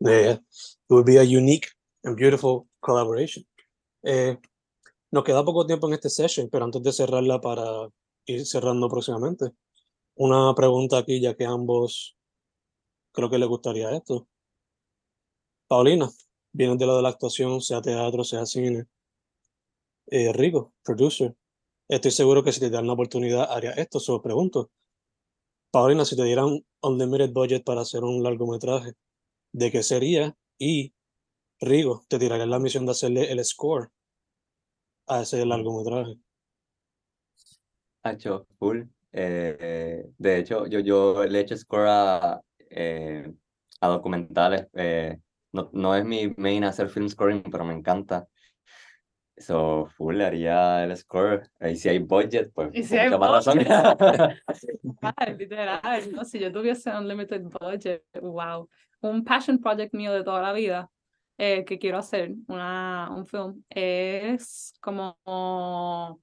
Yeah, 0.00 0.32
it 0.32 0.40
would 0.90 1.06
be 1.06 1.16
a 1.16 1.22
unique 1.22 1.68
and 2.04 2.16
beautiful 2.16 2.66
collaboration. 2.80 3.44
Eh, 4.02 4.36
nos 5.10 5.24
queda 5.24 5.44
poco 5.44 5.66
tiempo 5.66 5.88
en 5.88 5.94
este 5.94 6.10
session, 6.10 6.48
pero 6.50 6.64
antes 6.64 6.82
de 6.82 6.92
cerrarla 6.92 7.40
para 7.40 7.88
ir 8.26 8.46
cerrando 8.46 8.88
próximamente, 8.88 9.52
una 10.16 10.54
pregunta 10.54 10.98
aquí, 10.98 11.20
ya 11.20 11.34
que 11.34 11.44
ambos 11.44 12.16
creo 13.12 13.30
que 13.30 13.38
les 13.38 13.48
gustaría 13.48 13.90
esto. 13.90 14.28
Paulina, 15.68 16.10
vienes 16.52 16.78
de 16.78 16.86
lo 16.86 16.96
de 16.96 17.02
la 17.02 17.10
actuación, 17.10 17.60
sea 17.60 17.80
teatro, 17.80 18.24
sea 18.24 18.46
cine. 18.46 18.86
Eh, 20.08 20.32
producer. 20.84 21.34
Estoy 21.88 22.10
seguro 22.10 22.42
que 22.44 22.52
si 22.52 22.60
te 22.60 22.70
dan 22.70 22.86
la 22.86 22.92
oportunidad 22.94 23.50
haría 23.50 23.72
esto, 23.72 24.00
solo 24.00 24.22
pregunto. 24.22 24.70
Paulina, 25.70 26.04
si 26.04 26.16
te 26.16 26.24
dieran 26.24 26.64
unlimited 26.82 27.32
budget 27.32 27.64
para 27.64 27.82
hacer 27.82 28.04
un 28.04 28.22
largometraje, 28.22 28.94
¿de 29.52 29.70
qué 29.70 29.82
sería? 29.82 30.36
Y 30.58 30.94
Rigo, 31.60 32.04
te 32.08 32.18
tiraría 32.18 32.46
la 32.46 32.58
misión 32.58 32.86
de 32.86 32.92
hacerle 32.92 33.30
el 33.32 33.44
score 33.44 33.90
a 35.06 35.22
ese 35.22 35.44
largometraje. 35.44 36.16
hecho 38.04 38.46
full. 38.58 38.82
Eh, 39.12 40.04
de 40.18 40.38
hecho, 40.38 40.66
yo, 40.66 40.80
yo 40.80 41.24
le 41.24 41.38
he 41.38 41.42
hecho 41.42 41.56
score 41.56 41.88
a, 41.88 42.40
eh, 42.70 43.32
a 43.80 43.88
documentales. 43.88 44.66
Eh, 44.74 45.18
no, 45.52 45.70
no 45.72 45.94
es 45.94 46.04
mi 46.04 46.34
main 46.36 46.64
hacer 46.64 46.88
film 46.88 47.08
scoring, 47.08 47.42
pero 47.42 47.64
me 47.64 47.74
encanta. 47.74 48.28
eso 49.34 49.86
full 49.96 50.20
haría 50.20 50.84
el 50.84 50.96
score. 50.96 51.48
Y 51.60 51.76
si 51.76 51.88
hay 51.88 51.98
budget, 51.98 52.52
pues 52.52 52.70
¿Y 52.72 52.82
si 52.84 52.96
hay 52.96 53.10
más 53.10 53.30
razón. 53.30 53.58
literal, 55.38 56.12
no, 56.12 56.24
si 56.24 56.38
yo 56.38 56.52
tuviese 56.52 56.90
unlimited 56.90 57.42
budget, 57.42 58.04
wow. 58.20 58.68
un 59.00 59.24
passion 59.24 59.58
project 59.58 59.94
mío 59.94 60.12
de 60.12 60.24
toda 60.24 60.42
la 60.42 60.52
vida 60.52 60.90
eh, 61.38 61.64
que 61.64 61.78
quiero 61.78 61.98
hacer, 61.98 62.32
una, 62.48 63.10
un 63.10 63.26
film, 63.26 63.62
es 63.68 64.74
como 64.80 66.20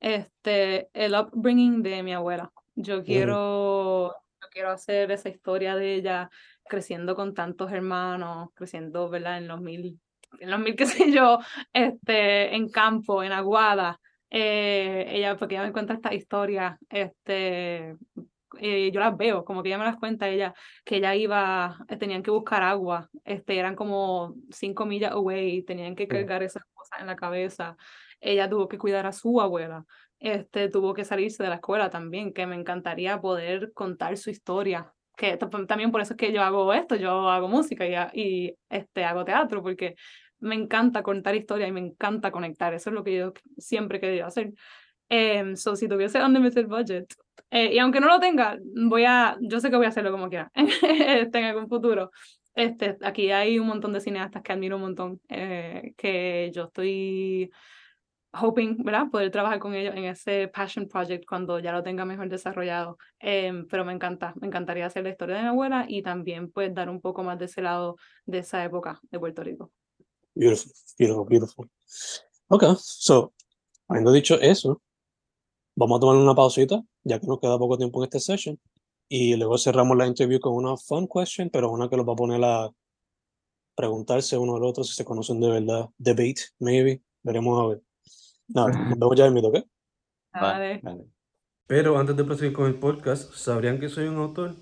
este, 0.00 0.88
el 0.92 1.14
upbringing 1.14 1.82
de 1.82 2.02
mi 2.02 2.12
abuela. 2.14 2.52
Yo 2.74 3.04
quiero, 3.04 4.12
yo 4.12 4.48
quiero 4.50 4.70
hacer 4.70 5.10
esa 5.10 5.28
historia 5.28 5.76
de 5.76 5.94
ella 5.94 6.30
creciendo 6.64 7.14
con 7.14 7.34
tantos 7.34 7.70
hermanos, 7.72 8.48
creciendo, 8.54 9.08
¿verdad? 9.10 9.38
En 9.38 9.48
los 9.48 9.60
mil, 9.60 10.00
en 10.38 10.50
los 10.50 10.60
mil, 10.60 10.76
qué 10.76 10.86
sé 10.86 11.12
yo, 11.12 11.38
este, 11.72 12.54
en 12.54 12.70
campo, 12.70 13.22
en 13.22 13.32
Aguada. 13.32 14.00
Eh, 14.32 15.06
ella, 15.08 15.36
porque 15.36 15.56
ella 15.56 15.64
me 15.64 15.72
cuenta 15.72 15.94
esta 15.94 16.14
historia, 16.14 16.78
este, 16.88 17.96
eh, 18.58 18.90
yo 18.92 19.00
las 19.00 19.16
veo, 19.16 19.44
como 19.44 19.62
que 19.62 19.68
ella 19.68 19.78
me 19.78 19.84
las 19.84 19.96
cuenta, 19.96 20.28
ella, 20.28 20.54
que 20.84 20.96
ella 20.96 21.14
iba, 21.14 21.78
eh, 21.88 21.96
tenían 21.96 22.22
que 22.22 22.30
buscar 22.30 22.62
agua, 22.62 23.08
este, 23.24 23.58
eran 23.58 23.76
como 23.76 24.34
cinco 24.50 24.86
millas 24.86 25.12
away, 25.12 25.62
tenían 25.62 25.94
que 25.94 26.08
cargar 26.08 26.42
esas 26.42 26.64
cosas 26.74 27.00
en 27.00 27.06
la 27.06 27.16
cabeza, 27.16 27.76
ella 28.20 28.48
tuvo 28.48 28.68
que 28.68 28.78
cuidar 28.78 29.06
a 29.06 29.12
su 29.12 29.40
abuela, 29.40 29.84
este, 30.18 30.68
tuvo 30.68 30.94
que 30.94 31.04
salirse 31.04 31.42
de 31.42 31.48
la 31.48 31.56
escuela 31.56 31.90
también, 31.90 32.32
que 32.32 32.46
me 32.46 32.56
encantaría 32.56 33.20
poder 33.20 33.72
contar 33.72 34.16
su 34.16 34.30
historia, 34.30 34.92
que 35.16 35.36
también 35.36 35.90
por 35.92 36.00
eso 36.00 36.14
es 36.14 36.16
que 36.16 36.32
yo 36.32 36.42
hago 36.42 36.72
esto, 36.72 36.96
yo 36.96 37.28
hago 37.28 37.48
música 37.48 37.86
y, 37.86 38.20
y 38.20 38.54
este, 38.68 39.04
hago 39.04 39.24
teatro, 39.24 39.62
porque 39.62 39.94
me 40.40 40.54
encanta 40.54 41.02
contar 41.02 41.34
historia 41.34 41.66
y 41.66 41.72
me 41.72 41.80
encanta 41.80 42.30
conectar, 42.30 42.74
eso 42.74 42.90
es 42.90 42.94
lo 42.94 43.04
que 43.04 43.16
yo 43.16 43.32
siempre 43.58 43.98
he 43.98 44.00
querido 44.00 44.26
hacer. 44.26 44.52
Um, 45.10 45.56
so, 45.56 45.74
si 45.74 45.88
tuviese 45.88 46.22
unlimited 46.22 46.66
budget, 46.68 47.12
eh, 47.50 47.74
y 47.74 47.78
aunque 47.78 48.00
no 48.00 48.08
lo 48.08 48.20
tenga, 48.20 48.58
voy 48.88 49.04
a, 49.04 49.36
yo 49.40 49.60
sé 49.60 49.70
que 49.70 49.76
voy 49.76 49.86
a 49.86 49.90
hacerlo 49.90 50.10
como 50.12 50.28
quiera, 50.28 50.50
este, 50.54 51.38
en 51.38 51.44
algún 51.44 51.68
futuro. 51.68 52.10
Este, 52.54 52.98
aquí 53.02 53.30
hay 53.30 53.58
un 53.58 53.66
montón 53.66 53.92
de 53.92 54.00
cineastas 54.00 54.42
que 54.42 54.52
admiro 54.52 54.76
un 54.76 54.82
montón, 54.82 55.20
eh, 55.28 55.94
que 55.96 56.50
yo 56.54 56.64
estoy 56.64 57.50
hoping, 58.32 58.82
¿verdad? 58.84 59.06
Poder 59.10 59.30
trabajar 59.30 59.58
con 59.58 59.74
ellos 59.74 59.94
en 59.94 60.04
ese 60.04 60.48
passion 60.48 60.88
project 60.88 61.24
cuando 61.26 61.58
ya 61.58 61.72
lo 61.72 61.82
tenga 61.82 62.04
mejor 62.04 62.28
desarrollado. 62.28 62.98
Em, 63.18 63.66
pero 63.66 63.84
me 63.84 63.92
encanta, 63.92 64.34
me 64.40 64.46
encantaría 64.46 64.86
hacer 64.86 65.04
la 65.04 65.10
historia 65.10 65.36
de 65.36 65.42
mi 65.42 65.48
abuela 65.48 65.84
y 65.88 66.02
también 66.02 66.50
pues 66.50 66.74
dar 66.74 66.90
un 66.90 67.00
poco 67.00 67.22
más 67.22 67.38
de 67.38 67.46
ese 67.46 67.62
lado 67.62 67.96
de 68.26 68.38
esa 68.38 68.64
época 68.64 69.00
de 69.10 69.18
Puerto 69.18 69.42
Rico. 69.42 69.72
Beautiful, 70.34 70.72
beautiful, 70.98 71.26
beautiful. 71.28 71.70
Ok, 72.48 72.64
so, 72.78 73.32
habiendo 73.88 74.12
dicho 74.12 74.40
eso, 74.40 74.80
vamos 75.74 75.98
a 75.98 76.00
tomar 76.00 76.16
una 76.16 76.34
pausita, 76.34 76.82
ya 77.04 77.18
que 77.18 77.26
nos 77.26 77.40
queda 77.40 77.58
poco 77.58 77.78
tiempo 77.78 78.00
en 78.00 78.04
este 78.04 78.20
session. 78.20 78.58
Y 79.08 79.36
luego 79.36 79.58
cerramos 79.58 79.96
la 79.96 80.06
interview 80.06 80.38
con 80.38 80.54
una 80.54 80.76
fun 80.76 81.08
question, 81.08 81.50
pero 81.50 81.70
una 81.70 81.88
que 81.88 81.96
los 81.96 82.06
va 82.06 82.12
a 82.12 82.16
poner 82.16 82.42
a 82.44 82.70
preguntarse 83.74 84.36
uno 84.38 84.56
al 84.56 84.64
otro 84.64 84.84
si 84.84 84.94
se 84.94 85.04
conocen 85.04 85.40
de 85.40 85.50
verdad. 85.50 85.88
Debate, 85.98 86.42
maybe. 86.58 87.02
Veremos 87.22 87.60
a 87.60 87.68
ver. 87.68 87.82
Nada, 88.48 88.68
nos 88.68 88.98
vemos 88.98 89.16
ya 89.16 89.26
en 89.26 89.34
mi 89.34 89.42
toque. 89.42 89.64
Vale. 90.32 90.80
Pero 91.66 91.98
antes 91.98 92.16
de 92.16 92.24
proseguir 92.24 92.52
con 92.52 92.66
el 92.66 92.74
podcast, 92.74 93.32
¿sabrían 93.34 93.78
que 93.80 93.88
soy 93.88 94.06
un 94.06 94.16
autor? 94.16 94.54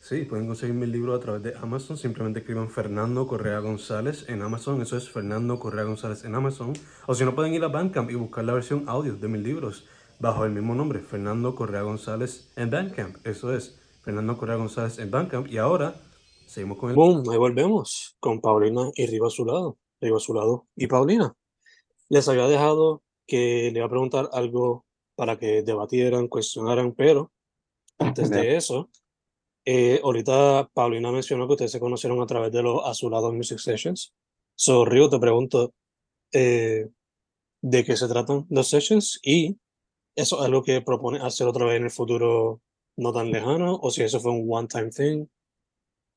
Sí, 0.00 0.24
pueden 0.24 0.46
conseguir 0.46 0.74
mi 0.74 0.86
libro 0.86 1.14
a 1.14 1.20
través 1.20 1.42
de 1.42 1.54
Amazon. 1.56 1.96
Simplemente 1.96 2.40
escriban 2.40 2.68
Fernando 2.68 3.26
Correa 3.26 3.60
González 3.60 4.28
en 4.28 4.42
Amazon. 4.42 4.82
Eso 4.82 4.96
es 4.96 5.08
Fernando 5.08 5.58
Correa 5.58 5.84
González 5.84 6.24
en 6.24 6.34
Amazon. 6.34 6.72
O 7.06 7.14
si 7.14 7.24
no, 7.24 7.34
pueden 7.34 7.54
ir 7.54 7.64
a 7.64 7.68
Bandcamp 7.68 8.10
y 8.10 8.14
buscar 8.14 8.44
la 8.44 8.52
versión 8.52 8.84
audio 8.88 9.16
de 9.16 9.28
mis 9.28 9.42
libros 9.42 9.86
bajo 10.22 10.44
el 10.44 10.52
mismo 10.52 10.74
nombre, 10.76 11.00
Fernando 11.00 11.56
Correa 11.56 11.82
González 11.82 12.52
en 12.54 12.70
Bandcamp. 12.70 13.26
Eso 13.26 13.52
es, 13.52 13.80
Fernando 14.02 14.38
Correa 14.38 14.54
González 14.54 15.00
en 15.00 15.10
Bandcamp. 15.10 15.48
Y 15.48 15.58
ahora 15.58 15.96
seguimos 16.46 16.78
con 16.78 16.90
el... 16.90 16.96
Boom, 16.96 17.28
ahí 17.28 17.36
volvemos 17.36 18.16
con 18.20 18.40
Paulina 18.40 18.88
y 18.94 19.06
Riva 19.06 19.26
a 19.26 19.30
su 19.30 19.44
lado. 19.44 19.78
Riva 20.00 20.18
a 20.18 20.20
su 20.20 20.32
lado 20.32 20.68
y 20.76 20.86
Paulina. 20.86 21.34
Les 22.08 22.28
había 22.28 22.46
dejado 22.46 23.02
que 23.26 23.70
le 23.72 23.78
iba 23.80 23.86
a 23.86 23.90
preguntar 23.90 24.30
algo 24.32 24.84
para 25.16 25.38
que 25.40 25.62
debatieran, 25.62 26.28
cuestionaran, 26.28 26.92
pero 26.92 27.32
antes 27.98 28.30
de 28.30 28.56
eso, 28.56 28.90
eh, 29.64 30.00
ahorita 30.04 30.70
Paulina 30.72 31.10
mencionó 31.10 31.48
que 31.48 31.54
ustedes 31.54 31.72
se 31.72 31.80
conocieron 31.80 32.22
a 32.22 32.26
través 32.26 32.52
de 32.52 32.62
los 32.62 32.80
Azulados 32.84 33.34
Music 33.34 33.58
Sessions. 33.58 34.14
So, 34.54 34.84
Río, 34.84 35.08
te 35.08 35.18
pregunto, 35.18 35.74
eh, 36.32 36.88
¿de 37.60 37.84
qué 37.84 37.96
se 37.96 38.06
tratan 38.06 38.46
los 38.50 38.68
sessions? 38.68 39.18
Y 39.24 39.56
¿Eso 40.14 40.40
es 40.40 40.46
algo 40.46 40.62
que 40.62 40.80
propone 40.82 41.20
hacer 41.20 41.46
otra 41.46 41.66
vez 41.66 41.76
en 41.76 41.84
el 41.84 41.90
futuro 41.90 42.60
no 42.96 43.12
tan 43.12 43.30
lejano? 43.30 43.78
¿O 43.82 43.90
si 43.90 44.02
eso 44.02 44.20
fue 44.20 44.32
un 44.32 44.46
one-time 44.48 44.90
thing? 44.90 45.26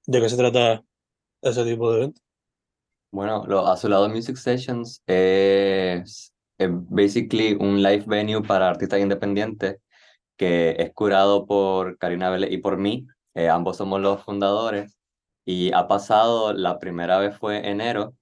¿De 0.06 0.22
qué 0.22 0.30
se 0.30 0.38
trata 0.38 0.84
ese 1.42 1.64
tipo 1.64 1.92
de 1.92 1.98
evento? 1.98 2.22
Bueno, 3.12 3.46
los 3.48 4.10
Music 4.10 4.36
Sessions 4.36 5.02
es, 5.08 6.34
es 6.58 6.70
basically 6.70 7.54
un 7.54 7.82
live 7.82 8.04
venue 8.06 8.42
para 8.42 8.70
artistas 8.70 9.00
independientes 9.00 9.78
que 10.38 10.76
es 10.78 10.94
curado 10.94 11.46
por 11.46 11.98
Karina 11.98 12.30
Vélez 12.30 12.52
y 12.52 12.58
por 12.58 12.78
mí. 12.78 13.08
Eh, 13.34 13.50
ambos 13.50 13.78
somos 13.78 14.02
los 14.02 14.24
fundadores. 14.24 14.98
Y 15.46 15.72
ha 15.74 15.88
pasado, 15.88 16.54
la 16.54 16.80
primera 16.80 17.18
vez 17.20 17.38
fue 17.38 17.70
enero, 17.70 18.16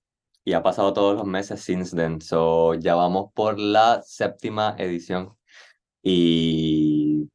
y 0.45 0.53
ha 0.53 0.63
pasado 0.63 0.93
todos 0.93 1.15
los 1.15 1.25
meses 1.25 1.61
since 1.61 1.95
then. 1.95 2.19
So 2.21 2.73
ya 2.75 2.95
vamos 2.95 3.31
por 3.33 3.57
la 3.59 4.01
séptima 4.03 4.75
edición. 4.77 5.33
Y 6.03 7.29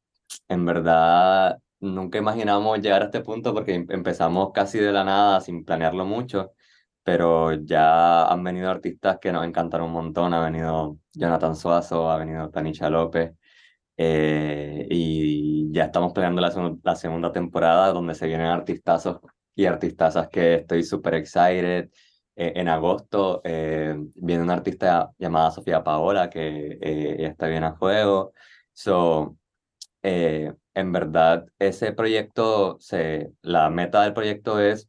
en 0.48 0.66
verdad 0.66 1.58
nunca 1.80 2.18
imaginamos 2.18 2.80
llegar 2.80 3.02
a 3.02 3.04
este 3.06 3.20
punto 3.22 3.54
porque 3.54 3.74
em, 3.74 3.86
empezamos 3.90 4.52
casi 4.52 4.78
de 4.78 4.92
la 4.92 5.04
nada 5.04 5.40
sin 5.40 5.64
planearlo 5.64 6.04
mucho, 6.04 6.52
pero 7.02 7.54
ya 7.54 8.26
han 8.26 8.44
venido 8.44 8.70
artistas 8.70 9.18
que 9.20 9.32
nos 9.32 9.46
encantaron 9.46 9.88
un 9.88 9.92
montón, 9.94 10.34
ha 10.34 10.44
venido 10.44 10.98
Jonathan 11.12 11.56
Suazo, 11.56 12.10
ha 12.10 12.18
venido 12.18 12.50
Tanisha 12.50 12.90
López, 12.90 13.32
eh, 13.96 14.86
y 14.90 15.72
ya 15.72 15.86
estamos 15.86 16.12
planeando 16.12 16.40
la, 16.40 16.78
la, 16.84 16.96
segunda 16.96 17.32
temporada 17.32 17.92
donde 17.92 18.14
se 18.14 18.28
vienen 18.28 18.46
artistazos 18.46 19.18
y 19.56 19.66
artistazas 19.66 20.28
que 20.28 20.54
estoy 20.56 20.84
súper 20.84 21.14
excited. 21.14 21.90
Eh, 22.36 22.52
en 22.54 22.68
agosto 22.68 23.40
eh, 23.44 23.96
viene 24.14 24.44
una 24.44 24.54
artista 24.54 25.10
llamada 25.18 25.50
Sofía 25.50 25.82
Paola 25.82 26.30
que 26.30 26.78
ya 27.18 27.28
está 27.28 27.48
bien 27.48 27.64
a 27.64 27.72
juego. 27.72 28.32
So, 28.78 29.36
eh, 30.02 30.52
en 30.74 30.92
verdad, 30.92 31.46
ese 31.58 31.92
proyecto, 31.92 32.76
se, 32.80 33.32
la 33.42 33.70
meta 33.70 34.02
del 34.04 34.14
proyecto 34.14 34.60
es 34.60 34.88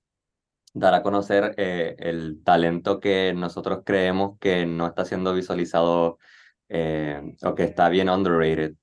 dar 0.74 0.94
a 0.94 1.02
conocer 1.04 1.56
eh, 1.58 1.96
el 2.00 2.44
talento 2.44 3.00
que 3.00 3.34
nosotros 3.34 3.82
creemos 3.84 4.38
que 4.40 4.68
no 4.68 4.86
está 4.88 5.06
siendo 5.06 5.34
visualizado 5.34 6.20
eh, 6.70 7.20
o 7.44 7.56
que 7.56 7.64
está 7.64 7.90
bien 7.90 8.10
underrated. 8.10 8.76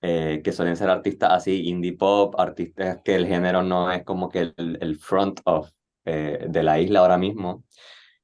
que 0.00 0.52
suelen 0.52 0.76
ser 0.76 0.90
artistas 0.90 1.32
así, 1.32 1.68
indie 1.68 1.96
pop, 1.96 2.34
artistas 2.38 3.00
que 3.04 3.14
el 3.14 3.26
género 3.26 3.62
no 3.62 3.90
es 3.92 4.04
como 4.04 4.28
que 4.28 4.52
el, 4.56 4.78
el 4.80 4.98
front 4.98 5.40
of 5.44 5.70
de 6.04 6.62
la 6.62 6.80
isla 6.80 7.00
ahora 7.00 7.18
mismo. 7.18 7.64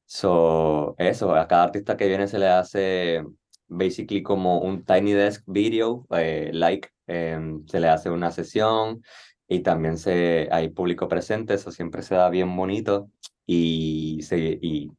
So, 0.06 0.94
eso, 0.98 1.34
a 1.34 1.48
cada 1.48 1.64
artista 1.64 1.96
que 1.96 2.08
viene 2.08 2.28
se 2.28 2.38
le 2.38 2.48
hace 2.48 3.24
basically 3.68 4.22
como 4.22 4.60
un 4.60 4.84
Tiny 4.84 5.12
Desk 5.12 5.42
video, 5.46 6.06
eh, 6.10 6.50
like, 6.52 6.90
em, 7.06 7.66
se 7.66 7.80
le 7.80 7.88
hace 7.88 8.10
una 8.10 8.30
sesión 8.30 9.02
y 9.48 9.60
también 9.60 9.98
se, 9.98 10.48
hay 10.50 10.68
público 10.70 11.08
presente, 11.08 11.54
eso 11.54 11.70
siempre 11.70 12.02
se 12.02 12.14
da 12.14 12.28
bien 12.30 12.54
bonito 12.56 13.10
y, 13.46 14.20
se, 14.22 14.38
y 14.60 14.90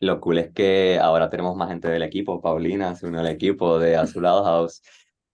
lo 0.00 0.20
cool 0.20 0.38
es 0.38 0.52
que 0.52 0.98
ahora 1.00 1.30
tenemos 1.30 1.56
más 1.56 1.68
gente 1.70 1.88
del 1.88 2.02
equipo, 2.02 2.40
Paulina 2.40 2.94
se 2.96 3.06
unió 3.06 3.20
al 3.20 3.28
equipo 3.28 3.78
de 3.78 3.96
Azulado 3.96 4.44
House, 4.44 4.82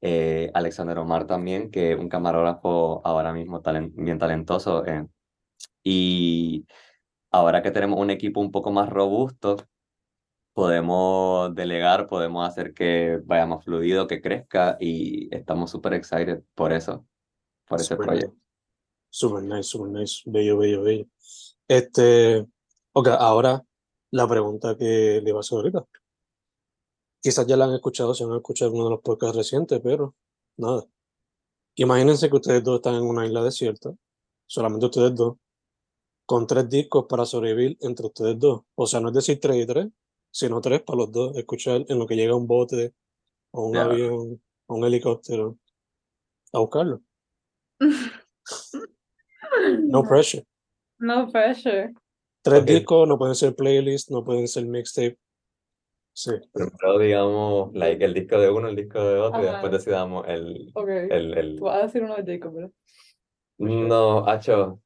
eh, 0.01 0.51
Alexander 0.55 0.99
Omar 0.99 1.27
también, 1.27 1.71
que 1.71 1.93
es 1.93 1.99
un 1.99 2.09
camarógrafo 2.09 3.01
ahora 3.05 3.33
mismo 3.33 3.62
bien 3.95 4.19
talentoso. 4.19 4.85
Eh, 4.87 5.07
y 5.83 6.67
ahora 7.31 7.62
que 7.62 7.71
tenemos 7.71 8.01
un 8.01 8.11
equipo 8.11 8.41
un 8.41 8.51
poco 8.51 8.73
más 8.73 8.89
robusto, 8.89 9.57
podemos 10.57 11.55
delegar, 11.55 12.07
podemos 12.07 12.49
hacer 12.49 12.73
que 12.73 13.21
vaya 13.27 13.45
más 13.45 13.62
fluido, 13.62 14.07
que 14.07 14.23
crezca 14.23 14.79
y 14.81 15.29
estamos 15.31 15.71
súper 15.71 15.92
excited 15.92 16.42
por 16.55 16.73
eso, 16.73 17.07
por 17.69 17.79
ese 17.79 17.95
proyecto. 17.95 18.35
Super 19.11 19.42
nice, 19.42 19.64
super 19.64 19.90
nice, 19.90 20.23
bello, 20.25 20.57
bello, 20.57 20.83
bello. 20.83 21.05
Este, 21.69 22.47
ok, 22.95 23.09
ahora 23.19 23.62
la 24.12 24.27
pregunta 24.27 24.75
que 24.79 25.21
le 25.23 25.29
iba 25.29 25.38
a 25.38 25.40
hacer 25.40 25.59
ahorita. 25.59 25.85
Quizás 27.21 27.47
ya 27.47 27.59
la 27.59 27.66
han 27.66 27.75
escuchado, 27.75 28.14
si 28.14 28.25
han 28.25 28.35
escuchado 28.35 28.71
alguno 28.71 28.85
de 28.85 28.90
los 28.92 29.03
podcasts 29.03 29.37
recientes, 29.37 29.79
pero 29.85 30.14
nada. 30.57 30.87
Imagínense 31.75 32.31
que 32.31 32.37
ustedes 32.37 32.64
dos 32.64 32.77
están 32.77 32.95
en 32.95 33.03
una 33.03 33.27
isla 33.27 33.42
desierta, 33.42 33.95
solamente 34.47 34.87
ustedes 34.87 35.14
dos, 35.14 35.37
con 36.25 36.47
tres 36.47 36.66
discos 36.71 37.05
para 37.07 37.27
sobrevivir 37.27 37.77
entre 37.83 38.07
ustedes 38.07 38.38
dos. 38.38 38.62
O 38.75 38.87
sea, 38.87 39.01
no 39.01 39.09
es 39.09 39.14
decir 39.16 39.38
tres 39.38 39.57
y 39.62 39.66
tres, 39.66 39.88
sino 40.37 40.61
tres 40.61 40.83
para 40.83 40.99
los 40.99 41.11
dos, 41.11 41.35
escuchar 41.38 41.87
en 41.88 41.99
lo 41.99 42.07
que 42.07 42.14
llega 42.14 42.37
un 42.37 42.46
bote 42.46 42.92
o 43.53 43.68
un 43.68 43.77
avión 43.79 44.42
o 44.66 44.75
un 44.75 44.85
helicóptero 44.85 45.57
a 46.53 46.59
buscarlo. 46.59 47.01
no 49.88 50.03
pressure. 50.03 50.44
No 50.99 51.27
pressure. 51.33 51.94
Tres 52.42 52.61
Ok. 52.61 52.66
discos, 52.66 53.09
no 53.09 53.16
pueden 53.16 53.35
ser 53.35 53.57
playlist, 53.57 54.11
no 54.11 54.22
pueden 54.25 54.46
ser 54.46 54.66
mixtape. 54.66 55.18
Sí. 56.12 56.33
Primero 56.53 56.99
digamos 56.99 57.72
like, 57.72 58.05
el 58.05 58.12
disco 58.12 58.38
de 58.38 58.51
uno, 58.51 58.68
el 58.68 58.77
disco 58.77 59.03
de 59.03 59.18
otro, 59.18 59.40
y 59.42 59.46
Ajá. 59.46 59.53
después 59.53 59.72
decidamos 59.72 60.29
el, 60.29 60.70
Ok. 60.75 60.88
el, 60.88 61.38
el... 61.38 61.57
Tú 61.57 61.64
vas 61.64 61.77
a 61.79 61.87
decir 61.87 62.03
uno 62.03 62.14
de 62.14 62.35
Jacob, 62.35 62.55
¿verdad? 62.55 62.72
No, 63.57 64.29
Hacho. 64.29 64.83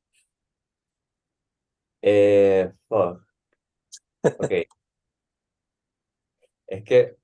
Eh, 2.03 2.71
fuck. 2.89 3.21
Ok. 4.39 4.70
Es 6.71 6.85
que 6.85 7.01
estoy 7.01 7.17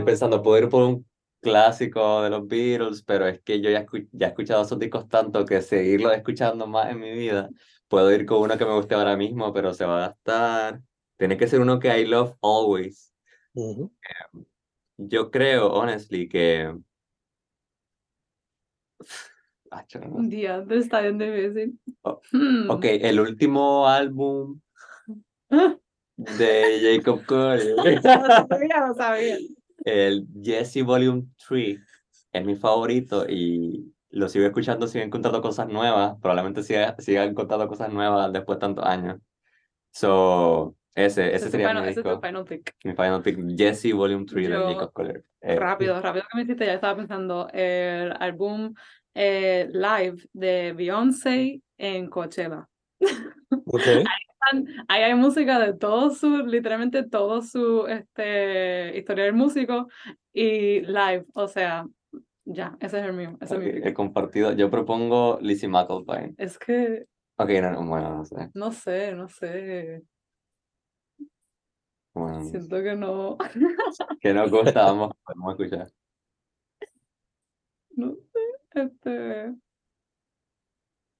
Wow. 0.00 0.04
pensando, 0.04 0.42
puedo 0.42 0.62
ir 0.62 0.68
por 0.68 0.82
un 0.82 1.06
clásico 1.40 2.22
de 2.22 2.28
los 2.30 2.46
Beatles, 2.46 3.02
pero 3.02 3.26
es 3.26 3.40
que 3.40 3.58
yo 3.62 3.70
ya, 3.70 3.86
escu- 3.86 4.06
ya 4.12 4.26
he 4.26 4.28
escuchado 4.30 4.62
esos 4.62 4.78
discos 4.78 5.08
tanto 5.08 5.44
que 5.46 5.62
seguirlos 5.62 6.12
escuchando 6.14 6.66
más 6.66 6.90
en 6.90 7.00
mi 7.00 7.10
vida, 7.12 7.48
puedo 7.88 8.12
ir 8.12 8.26
con 8.26 8.42
uno 8.42 8.58
que 8.58 8.66
me 8.66 8.74
guste 8.74 8.94
ahora 8.94 9.16
mismo, 9.16 9.52
pero 9.54 9.72
se 9.72 9.86
va 9.86 10.04
a 10.04 10.08
gastar. 10.08 10.82
Tiene 11.16 11.38
que 11.38 11.48
ser 11.48 11.60
uno 11.60 11.78
que 11.78 11.98
I 11.98 12.04
love 12.04 12.34
always. 12.42 13.12
Ujú. 13.54 13.90
Yo 14.98 15.30
creo, 15.30 15.72
honestly, 15.72 16.28
que... 16.28 16.74
Un 20.10 20.28
día 20.28 20.64
te 20.66 20.76
está 20.78 21.00
bien 21.00 21.16
difícil. 21.18 21.78
Oh, 22.02 22.20
Hmm. 22.32 22.70
Ok, 22.70 22.84
el 22.84 23.18
último 23.20 23.86
álbum 23.88 24.60
Ah, 25.50 25.76
de 26.38 26.96
Jacob 26.96 27.24
Collier, 27.26 27.74
Lo 28.04 28.46
sabía, 28.48 28.86
lo 28.86 28.94
sabía. 28.94 29.36
el 29.84 30.26
Jesse 30.42 30.82
Volume 30.84 31.24
3, 31.48 31.78
es 32.32 32.44
mi 32.44 32.56
favorito 32.56 33.26
y 33.28 33.92
lo 34.10 34.28
sigo 34.28 34.44
escuchando, 34.46 34.86
sigo 34.86 35.04
encontrando 35.04 35.40
cosas 35.40 35.68
nuevas, 35.68 36.16
probablemente 36.20 36.62
siga, 36.62 36.96
siga 36.98 37.24
encontrando 37.24 37.66
cosas 37.68 37.92
nuevas 37.92 38.32
después 38.32 38.56
de 38.56 38.60
tantos 38.60 38.84
años. 38.84 39.18
So, 39.92 40.74
ese, 40.94 41.34
Ese 41.34 41.50
sería 41.50 41.68
final- 41.68 41.84
mi 41.84 41.90
ese 41.90 42.00
es 42.00 42.04
tu 42.04 42.10
disco, 42.10 42.26
final 42.26 42.44
pick. 42.44 42.74
mi 42.84 42.92
final 42.92 43.22
pick, 43.22 43.38
Jesse 43.56 43.92
Volume 43.94 44.24
3 44.26 44.48
de 44.48 44.54
Yo- 44.54 44.66
Jacob 44.74 44.92
Collier. 44.92 45.24
Eh, 45.40 45.56
Rápido, 45.56 46.00
rápido 46.02 46.24
que 46.30 46.36
me 46.36 46.42
hiciste, 46.42 46.66
ya 46.66 46.74
estaba 46.74 46.96
pensando 46.96 47.48
el 47.52 48.12
álbum 48.20 48.74
eh, 49.14 49.68
live 49.72 50.16
de 50.32 50.72
Beyoncé 50.72 51.62
en 51.78 52.08
Coachella. 52.08 52.68
Ok. 53.66 53.80
Ahí 53.86 54.04
hay 54.88 55.14
música 55.14 55.58
de 55.58 55.74
todo 55.74 56.10
su, 56.10 56.46
literalmente 56.46 57.02
todo 57.02 57.42
su 57.42 57.86
este, 57.86 58.96
historial 58.98 59.34
músico 59.34 59.88
y 60.32 60.80
live, 60.80 61.26
o 61.34 61.48
sea, 61.48 61.86
ya, 62.44 62.76
ese 62.80 62.98
es 63.00 63.04
el 63.06 63.12
mío, 63.12 63.36
ese 63.40 63.56
es 63.56 63.86
he 63.86 63.94
compartido, 63.94 64.52
yo 64.52 64.70
propongo 64.70 65.38
Lizzie 65.40 65.68
McAlpine. 65.68 66.34
Es 66.38 66.58
que, 66.58 67.06
Ok, 67.36 67.48
no, 67.62 67.70
no, 67.70 67.86
bueno, 67.86 68.16
no 68.16 68.24
sé. 68.24 68.50
no 68.54 68.72
sé, 68.72 69.14
no 69.14 69.28
sé, 69.28 70.02
Bueno, 72.12 72.44
siento 72.44 72.82
que 72.82 72.96
no, 72.96 73.38
que 74.20 74.34
no 74.34 74.48
gusta, 74.50 74.82
vamos, 74.84 75.12
vamos 75.26 75.48
a 75.48 75.62
escuchar. 75.62 75.90
no 77.96 78.14
sé, 78.14 78.40
este, 78.82 79.54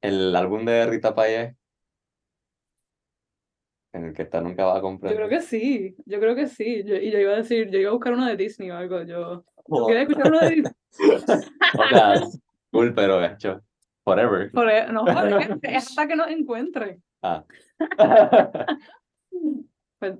El 0.02 0.34
álbum 0.34 0.64
de 0.64 0.86
Rita 0.86 1.14
Payés, 1.14 1.50
en 1.50 1.56
el 4.10 4.14
que 4.16 4.22
está 4.22 4.40
nunca 4.40 4.64
va 4.66 4.72
a 4.74 4.76
yo 4.76 4.82
comprender. 4.82 5.16
creo 5.16 5.28
que 5.28 5.40
sí, 5.40 5.96
yo 6.04 6.20
creo 6.20 6.34
que 6.34 6.46
sí, 6.46 6.84
yo, 6.84 6.94
y 6.96 7.10
yo 7.10 7.18
iba 7.18 7.32
a 7.32 7.36
decir, 7.36 7.70
yo 7.70 7.78
iba 7.78 7.90
a 7.90 7.94
buscar 7.94 8.12
uno 8.12 8.26
de 8.26 8.36
Disney 8.36 8.70
o 8.70 8.76
algo, 8.76 9.02
yo, 9.02 9.44
Oh. 9.72 9.86
¿quieres 9.86 10.08
escuchar 10.08 10.32
uno 10.32 10.40
de 10.40 10.50
Disney? 10.50 10.72
O 11.78 11.88
sea, 11.88 12.14
cool, 12.72 12.92
pero 12.94 13.24
hecho, 13.24 13.60
forever. 14.04 14.50
Por 14.50 14.68
e- 14.68 14.90
no, 14.92 15.04
es 15.62 15.76
hasta 15.76 16.08
que 16.08 16.16
nos 16.16 16.28
encuentre. 16.28 17.00
Ah. 17.22 17.44
Pues, 20.00 20.14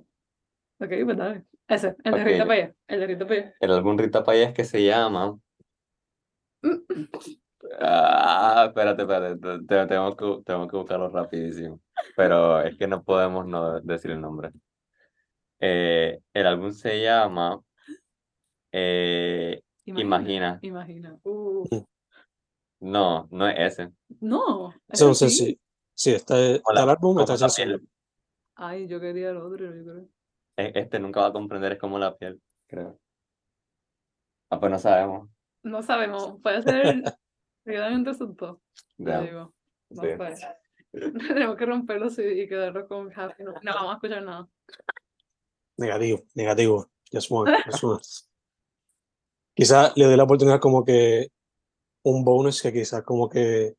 ok, 0.79 0.89
pues 1.05 1.17
dale. 1.17 1.43
Ese, 1.67 1.95
el 2.03 2.13
de. 2.13 2.23
Rita 2.23 2.45
Payé, 2.45 2.73
el 2.87 2.99
de 2.99 3.07
Rita 3.07 3.27
Payé. 3.27 3.53
El 3.59 3.71
álbum 3.71 3.97
Rita 3.97 4.23
Payés 4.23 4.53
que 4.53 4.63
se 4.63 4.83
llama. 4.85 5.37
Ah, 7.79 8.65
espérate, 8.67 9.01
espérate, 9.03 9.35
te- 9.37 9.65
te- 9.65 9.87
tengo 9.87 10.15
que, 10.15 10.43
tengo 10.45 10.67
que 10.67 10.77
buscarlo 10.77 11.09
rapidísimo. 11.09 11.79
Pero 12.15 12.61
es 12.61 12.77
que 12.77 12.87
no 12.87 13.03
podemos 13.03 13.45
no 13.45 13.79
decir 13.81 14.11
el 14.11 14.21
nombre. 14.21 14.51
Eh, 15.59 16.19
el 16.33 16.47
álbum 16.47 16.71
se 16.71 17.01
llama 17.01 17.61
eh, 18.71 19.61
Imagina. 19.85 20.59
Imagina. 20.61 21.17
Uh, 21.23 21.67
No, 22.79 23.27
no 23.31 23.47
es 23.47 23.79
ese. 23.79 23.91
no, 24.19 24.73
Son 24.93 25.11
ese 25.11 25.29
sí. 25.29 25.59
Sí, 25.93 26.11
está, 26.11 26.39
el 26.39 26.61
álbum, 26.77 27.19
está 27.19 27.35
la 27.37 27.53
piel. 27.53 27.87
Ay, 28.55 28.87
yo 28.87 28.99
quería 28.99 29.29
el 29.31 29.37
otro, 29.37 29.65
yo 29.65 29.83
creo. 29.83 30.07
E- 30.57 30.71
Este 30.75 30.99
nunca 30.99 31.21
va 31.21 31.27
a 31.27 31.33
comprender, 31.33 31.73
es 31.73 31.79
como 31.79 31.99
la 31.99 32.15
piel, 32.15 32.41
creo. 32.67 32.99
Ah, 34.49 34.59
pues 34.59 34.71
no 34.71 34.79
sabemos. 34.79 35.29
No 35.63 35.83
sabemos, 35.83 36.39
puede 36.41 36.61
ser. 36.63 37.03
Quedan 37.65 37.93
entre 37.93 38.13
esos 38.13 38.35
dos, 38.35 38.57
Ya, 38.97 39.21
digo. 39.21 39.53
No 39.89 40.01
sí. 40.03 40.09
Tenemos 41.27 41.55
que 41.55 41.65
romperlos 41.65 42.19
y, 42.19 42.41
y 42.41 42.47
quedarnos 42.47 42.87
con 42.87 43.11
happy. 43.17 43.43
No, 43.43 43.53
no 43.61 43.73
vamos 43.73 43.91
a 43.91 43.95
escuchar 43.95 44.23
nada. 44.23 44.49
Negativo, 45.77 46.23
negativo. 46.35 46.89
Just 47.11 47.31
one, 47.31 47.51
just 47.65 47.83
one. 47.83 47.99
Quizá 49.53 49.91
le 49.95 50.07
dé 50.07 50.17
la 50.17 50.23
oportunidad 50.23 50.59
como 50.59 50.83
que 50.85 51.29
un 52.03 52.23
bonus 52.23 52.61
que 52.61 52.71
quizás 52.71 53.03
como 53.03 53.29
que 53.29 53.75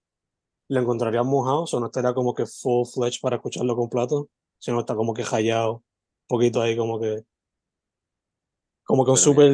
le 0.68 0.80
encontraría 0.80 1.22
mojado, 1.22 1.64
o 1.70 1.80
no 1.80 1.86
estaría 1.86 2.14
como 2.14 2.34
que 2.34 2.46
full 2.46 2.86
fledged 2.86 3.20
para 3.20 3.36
escucharlo 3.36 3.76
completo, 3.76 4.28
sino 4.58 4.80
está 4.80 4.94
como 4.94 5.12
que 5.12 5.24
hallado, 5.24 5.74
un 5.74 5.82
poquito 6.28 6.62
ahí 6.62 6.76
como 6.76 7.00
que 7.00 7.24
como 8.84 9.04
que 9.04 9.10
un 9.10 9.16
super, 9.16 9.50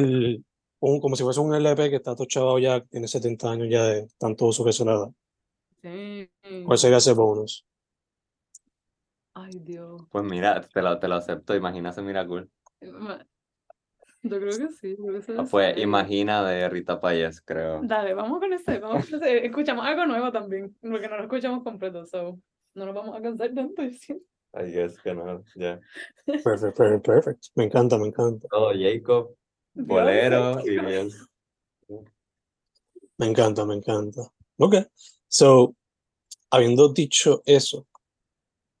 un, 0.79 0.99
como 0.99 1.15
si 1.15 1.23
fuese 1.23 1.39
un 1.39 1.53
LP 1.53 1.89
que 1.89 1.97
está 1.97 2.15
tochado 2.15 2.57
ya, 2.59 2.81
tiene 2.85 3.07
70 3.07 3.51
años 3.51 3.67
ya 3.69 3.83
de 3.85 4.07
tanto 4.17 4.47
uso 4.47 4.65
que 4.65 4.73
se 4.73 4.85
le 4.85 4.91
da. 4.91 5.11
Sí. 5.81 6.29
¿Cuál 6.65 6.77
sería 6.77 6.97
ese 6.97 7.13
bonus? 7.13 7.65
Ay, 9.33 9.59
Dios. 9.61 10.01
Pues 10.11 10.23
mira, 10.25 10.59
te 10.61 10.81
lo, 10.81 10.99
te 10.99 11.07
lo 11.07 11.15
acepto, 11.15 11.55
imagina 11.55 11.91
ese 11.91 12.01
Miracle. 12.01 12.47
Yo 14.21 14.37
creo 14.37 14.57
que 14.57 14.69
sí. 14.69 14.97
creo 14.97 15.13
que 15.13 15.17
ese 15.19 15.35
Ah, 15.37 15.45
Pues. 15.49 15.77
Imagina 15.77 16.43
de 16.45 16.67
Rita 16.67 16.99
Payés, 16.99 17.41
creo. 17.41 17.79
Dale, 17.83 18.13
vamos 18.13 18.39
con 18.39 18.51
ese, 18.51 18.79
vamos 18.79 19.09
con 19.09 19.23
ese. 19.23 19.45
Escuchamos 19.45 19.85
algo 19.85 20.05
nuevo 20.05 20.31
también, 20.31 20.75
porque 20.81 21.07
no 21.07 21.17
lo 21.17 21.23
escuchamos 21.23 21.63
completo, 21.63 22.05
so 22.05 22.37
no 22.75 22.85
nos 22.85 22.93
vamos 22.95 23.15
a 23.17 23.21
cansar 23.21 23.53
tanto. 23.53 23.81
siento. 23.91 24.25
I 24.53 24.71
guess 24.71 24.99
que 24.99 25.13
no, 25.13 25.43
ya. 25.55 25.79
Perfect, 26.25 26.75
perfect, 26.75 27.05
perfect. 27.05 27.45
Me 27.55 27.65
encanta, 27.65 27.97
me 27.97 28.07
encanta. 28.07 28.47
Todo 28.49 28.71
Jacob, 28.73 29.35
Bolero 29.75 30.59
y 30.65 30.77
Beyoncé. 30.77 31.19
Me 33.17 33.27
encanta, 33.27 33.63
me 33.65 33.75
encanta. 33.75 34.21
Ok. 34.57 34.75
So, 35.29 35.75
habiendo 36.51 36.89
dicho 36.89 37.41
eso, 37.45 37.87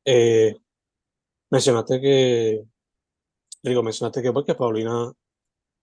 eh, 0.05 0.55
mencionaste 1.51 2.01
que, 2.01 2.65
digo, 3.63 3.83
mencionaste 3.83 4.21
que 4.21 4.33
porque 4.33 4.55
Paulina 4.55 5.13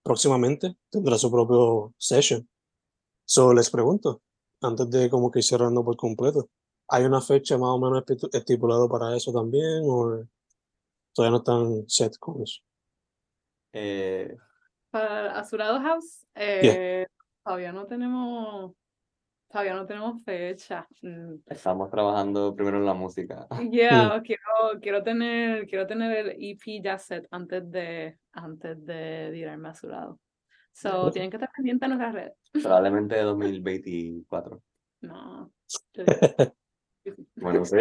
próximamente 0.03 0.75
tendrá 0.89 1.17
su 1.17 1.31
propio 1.31 1.93
session. 1.97 2.47
So, 3.25 3.53
les 3.53 3.69
pregunto, 3.69 4.21
antes 4.61 4.89
de 4.89 5.09
como 5.09 5.31
que 5.31 5.39
ir 5.39 5.45
cerrando 5.45 5.83
por 5.83 5.95
completo, 5.95 6.49
¿hay 6.89 7.05
una 7.05 7.21
fecha 7.21 7.57
más 7.57 7.69
o 7.69 7.79
menos 7.79 8.03
estipu- 8.03 8.29
estipulada 8.33 8.87
para 8.87 9.15
eso 9.15 9.31
también 9.31 9.83
o 9.85 10.25
todavía 11.13 11.31
no 11.31 11.37
están 11.37 11.89
set 11.89 12.17
con 12.17 12.41
eso? 12.41 12.61
Eh, 13.73 14.35
Para 14.89 15.37
Azurado 15.39 15.79
House, 15.79 16.25
eh, 16.35 17.05
todavía 17.43 17.71
no 17.71 17.85
tenemos, 17.85 18.73
todavía 19.49 19.73
no 19.73 19.85
tenemos 19.85 20.23
fecha. 20.23 20.87
Mm, 21.01 21.35
estamos 21.45 21.89
trabajando 21.89 22.55
primero 22.55 22.77
en 22.77 22.85
la 22.85 22.93
música. 22.93 23.47
Yeah, 23.71 24.21
quiero, 24.23 24.79
quiero 24.81 25.03
tener, 25.03 25.67
quiero 25.67 25.87
tener 25.87 26.11
el 26.27 26.35
EP 26.39 26.81
ya 26.83 26.97
set 26.97 27.27
antes 27.31 27.69
de, 27.71 28.17
antes 28.33 28.85
de 28.85 29.29
tirarme 29.33 29.69
a 29.69 29.71
Azurado. 29.71 30.19
So, 30.73 31.07
Ok. 31.07 31.13
tienen 31.13 31.31
que 31.31 31.37
estar 31.37 31.49
pendientes 31.55 31.89
de 31.89 31.95
nuestras 31.95 32.13
redes. 32.13 32.33
Probablemente 32.63 33.15
de 33.15 33.21
2024. 33.23 34.61
No. 35.01 35.51
Bueno, 37.37 37.63
sí. 37.63 37.75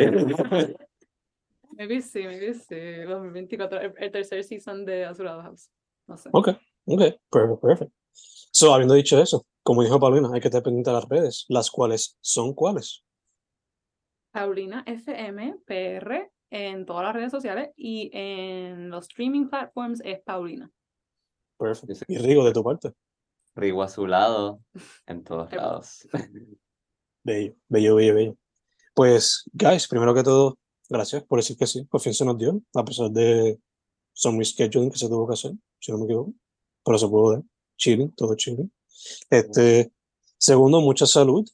Maybe 1.77 2.01
sí, 2.01 2.23
maybe 2.23 2.55
sí. 2.55 3.01
2024, 3.09 3.81
el, 3.81 3.95
el 3.97 4.11
tercer 4.13 4.45
season 4.45 4.85
de 4.85 5.05
Azurado 5.05 5.43
House. 5.43 5.69
No 6.07 6.17
sé. 6.17 6.29
Ok, 6.33 6.49
ok, 6.85 7.03
perfect, 7.29 7.61
perfect. 7.61 7.93
So, 8.13 8.73
habiendo 8.73 8.95
dicho 8.95 9.21
eso, 9.21 9.45
como 9.67 9.83
dijo 9.83 9.99
Paulina, 9.99 10.31
hay 10.33 10.41
que 10.41 10.47
estar 10.47 10.63
pendiente 10.63 10.91
de 10.91 10.95
las 10.95 11.09
redes, 11.09 11.45
las 11.49 11.73
cuales 11.73 12.17
son 12.21 12.55
cuáles. 12.55 13.03
Paulina 14.31 14.85
FM 14.87 15.57
PR 15.67 16.31
en 16.51 16.87
todas 16.87 17.03
las 17.05 17.15
redes 17.15 17.33
sociales 17.33 17.71
y 17.77 18.09
en 18.13 18.91
los 18.91 19.09
streaming 19.09 19.49
platforms 19.49 20.01
es 20.05 20.21
Paulina. 20.23 20.71
Perfect. 21.59 21.89
Yo 21.89 21.95
sé- 21.97 22.05
Y 22.09 22.19
Rigo, 22.19 22.45
de 22.45 22.53
tu 22.53 22.63
parte. 22.63 22.93
Rigo 23.57 23.83
a 23.83 23.89
su 23.89 24.07
lado, 24.07 24.61
en 25.07 25.25
todos 25.25 25.53
lados. 25.53 26.07
Bello, 27.25 27.55
bello, 27.69 27.97
bello, 27.97 28.15
bello. 28.15 28.37
Pues, 28.95 29.51
guys, 29.53 29.89
primero 29.89 30.15
que 30.15 30.23
todo, 30.23 30.59
gracias 30.89 31.25
por 31.25 31.41
decir 31.41 31.57
que 31.57 31.67
sí. 31.67 31.85
Por 31.87 32.01
fin 32.01 32.15
se 32.15 32.25
nos 32.25 32.39
dio, 32.39 32.61
a 32.73 32.85
pesar 32.85 33.11
de 33.11 33.59
some 34.13 34.39
rescheduling 34.39 34.93
que 34.93 34.99
se 34.99 35.09
tuvo 35.09 35.27
que 35.27 35.35
hacer, 35.35 35.51
si 35.81 35.91
no 35.91 35.99
me 35.99 36.05
equivoco. 36.05 36.35
Pero 36.85 36.99
se 36.99 37.09
pudo 37.09 37.33
dar. 37.33 37.43
Chilling, 37.77 38.13
todo 38.15 38.37
chilling. 38.37 38.73
Este, 39.31 39.93
segundo, 40.39 40.81
mucha 40.81 41.07
salud. 41.07 41.49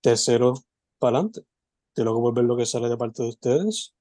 Tercero, 0.00 0.54
para 0.98 1.18
adelante. 1.18 1.42
De 1.94 2.04
luego 2.04 2.20
volver 2.20 2.44
lo 2.44 2.56
que 2.56 2.66
sale 2.66 2.88
de 2.88 2.96
parte 2.96 3.22
de 3.22 3.30
ustedes. 3.30 3.94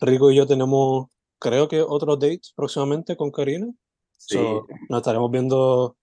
Rico 0.00 0.30
y 0.30 0.36
yo 0.36 0.46
tenemos, 0.46 1.08
creo 1.38 1.68
que 1.68 1.80
otro 1.82 2.16
date 2.16 2.40
próximamente 2.56 3.16
con 3.16 3.30
Karina. 3.30 3.68
Sí, 4.16 4.36
So, 4.36 4.66
nos 4.88 4.98
estaremos 4.98 5.30
viendo, 5.30 5.96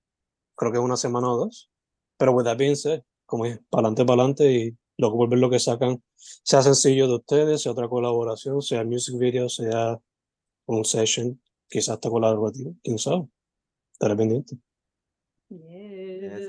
creo 0.55 0.71
que 0.71 0.79
una 0.79 0.97
semana 0.97 1.31
o 1.31 1.37
dos. 1.37 1.69
Pero 2.17 2.35
being 2.57 2.75
said, 2.75 3.01
como 3.25 3.45
es, 3.45 3.59
para 3.69 3.87
adelante, 3.87 4.05
para 4.05 4.21
adelante 4.21 4.51
y 4.51 4.77
luego 4.97 5.15
volver 5.15 5.39
lo 5.39 5.49
que 5.49 5.59
sacan, 5.59 6.03
sea 6.15 6.61
sencillo 6.61 7.07
de 7.07 7.15
ustedes, 7.15 7.61
sea 7.61 7.71
otra 7.71 7.87
colaboración, 7.87 8.61
sea 8.61 8.83
music 8.83 9.17
video, 9.17 9.47
sea 9.47 9.97
un 10.65 10.83
session, 10.83 11.41
quizás 11.69 11.95
hasta 11.95 12.09
colaborativo, 12.09 12.75
quién 12.83 12.97
sabe. 12.97 13.27
Estaré 13.93 14.15
pendiente. 14.15 14.57
Yes. 15.49 15.78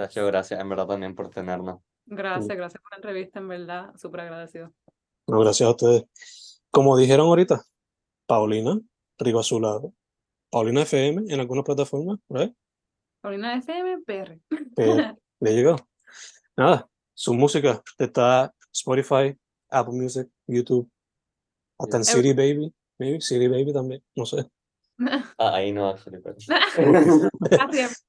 Sacho, 0.01 0.25
gracias 0.25 0.59
en 0.59 0.67
verdad 0.67 0.87
también 0.87 1.15
por 1.15 1.29
tenernos. 1.29 1.83
Gracias, 2.07 2.57
gracias 2.57 2.83
por 2.83 2.93
la 2.93 2.97
entrevista, 2.97 3.39
en 3.39 3.49
verdad. 3.49 3.95
Súper 3.99 4.21
agradecido. 4.21 4.73
No, 5.27 5.41
gracias 5.41 5.67
a 5.67 5.71
ustedes. 5.73 6.63
Como 6.71 6.97
dijeron 6.97 7.27
ahorita, 7.27 7.63
Paulina, 8.27 8.81
Rigo 9.19 9.41
a 9.41 9.43
su 9.43 9.61
lado. 9.61 9.93
Paulina 10.49 10.81
FM 10.81 11.31
en 11.31 11.39
algunas 11.39 11.67
plataformas, 11.67 12.19
¿right? 12.31 12.51
Paulina 13.21 13.59
FM, 13.59 14.03
PR. 14.07 14.41
Pero 14.75 15.19
le 15.39 15.55
llegó. 15.55 15.77
Nada, 16.57 16.89
su 17.13 17.35
música 17.35 17.83
está 17.99 18.55
Spotify, 18.73 19.39
Apple 19.69 20.01
Music, 20.01 20.31
YouTube, 20.47 20.91
hasta 21.79 21.99
en. 21.99 22.05
City 22.07 22.33
Baby, 22.33 22.75
maybe 22.99 23.21
City 23.21 23.49
Baby 23.49 23.75
también, 23.75 24.03
no 24.17 24.25
sé. 24.25 24.51
Ah, 25.39 25.57
ahí 25.57 25.73
no, 25.73 25.89
actually, 25.89 26.21
pero. 26.21 26.37
Gracias. 27.41 28.07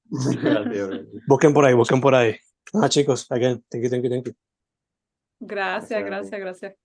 Busquen 1.28 1.54
por 1.54 1.66
ahí, 1.66 1.74
busquen 1.74 2.02
por 2.02 2.16
ahí. 2.16 2.36
Ah, 2.74 2.90
chicos, 2.90 3.32
again, 3.32 3.64
thank 3.70 3.84
you, 3.84 3.90
thank 3.90 4.04
you, 4.04 4.10
thank 4.10 4.26
you. 4.26 4.34
Gracias, 5.40 6.04
Gracias 6.04 6.40
gracias, 6.40 6.76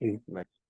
gracias. 0.00 0.61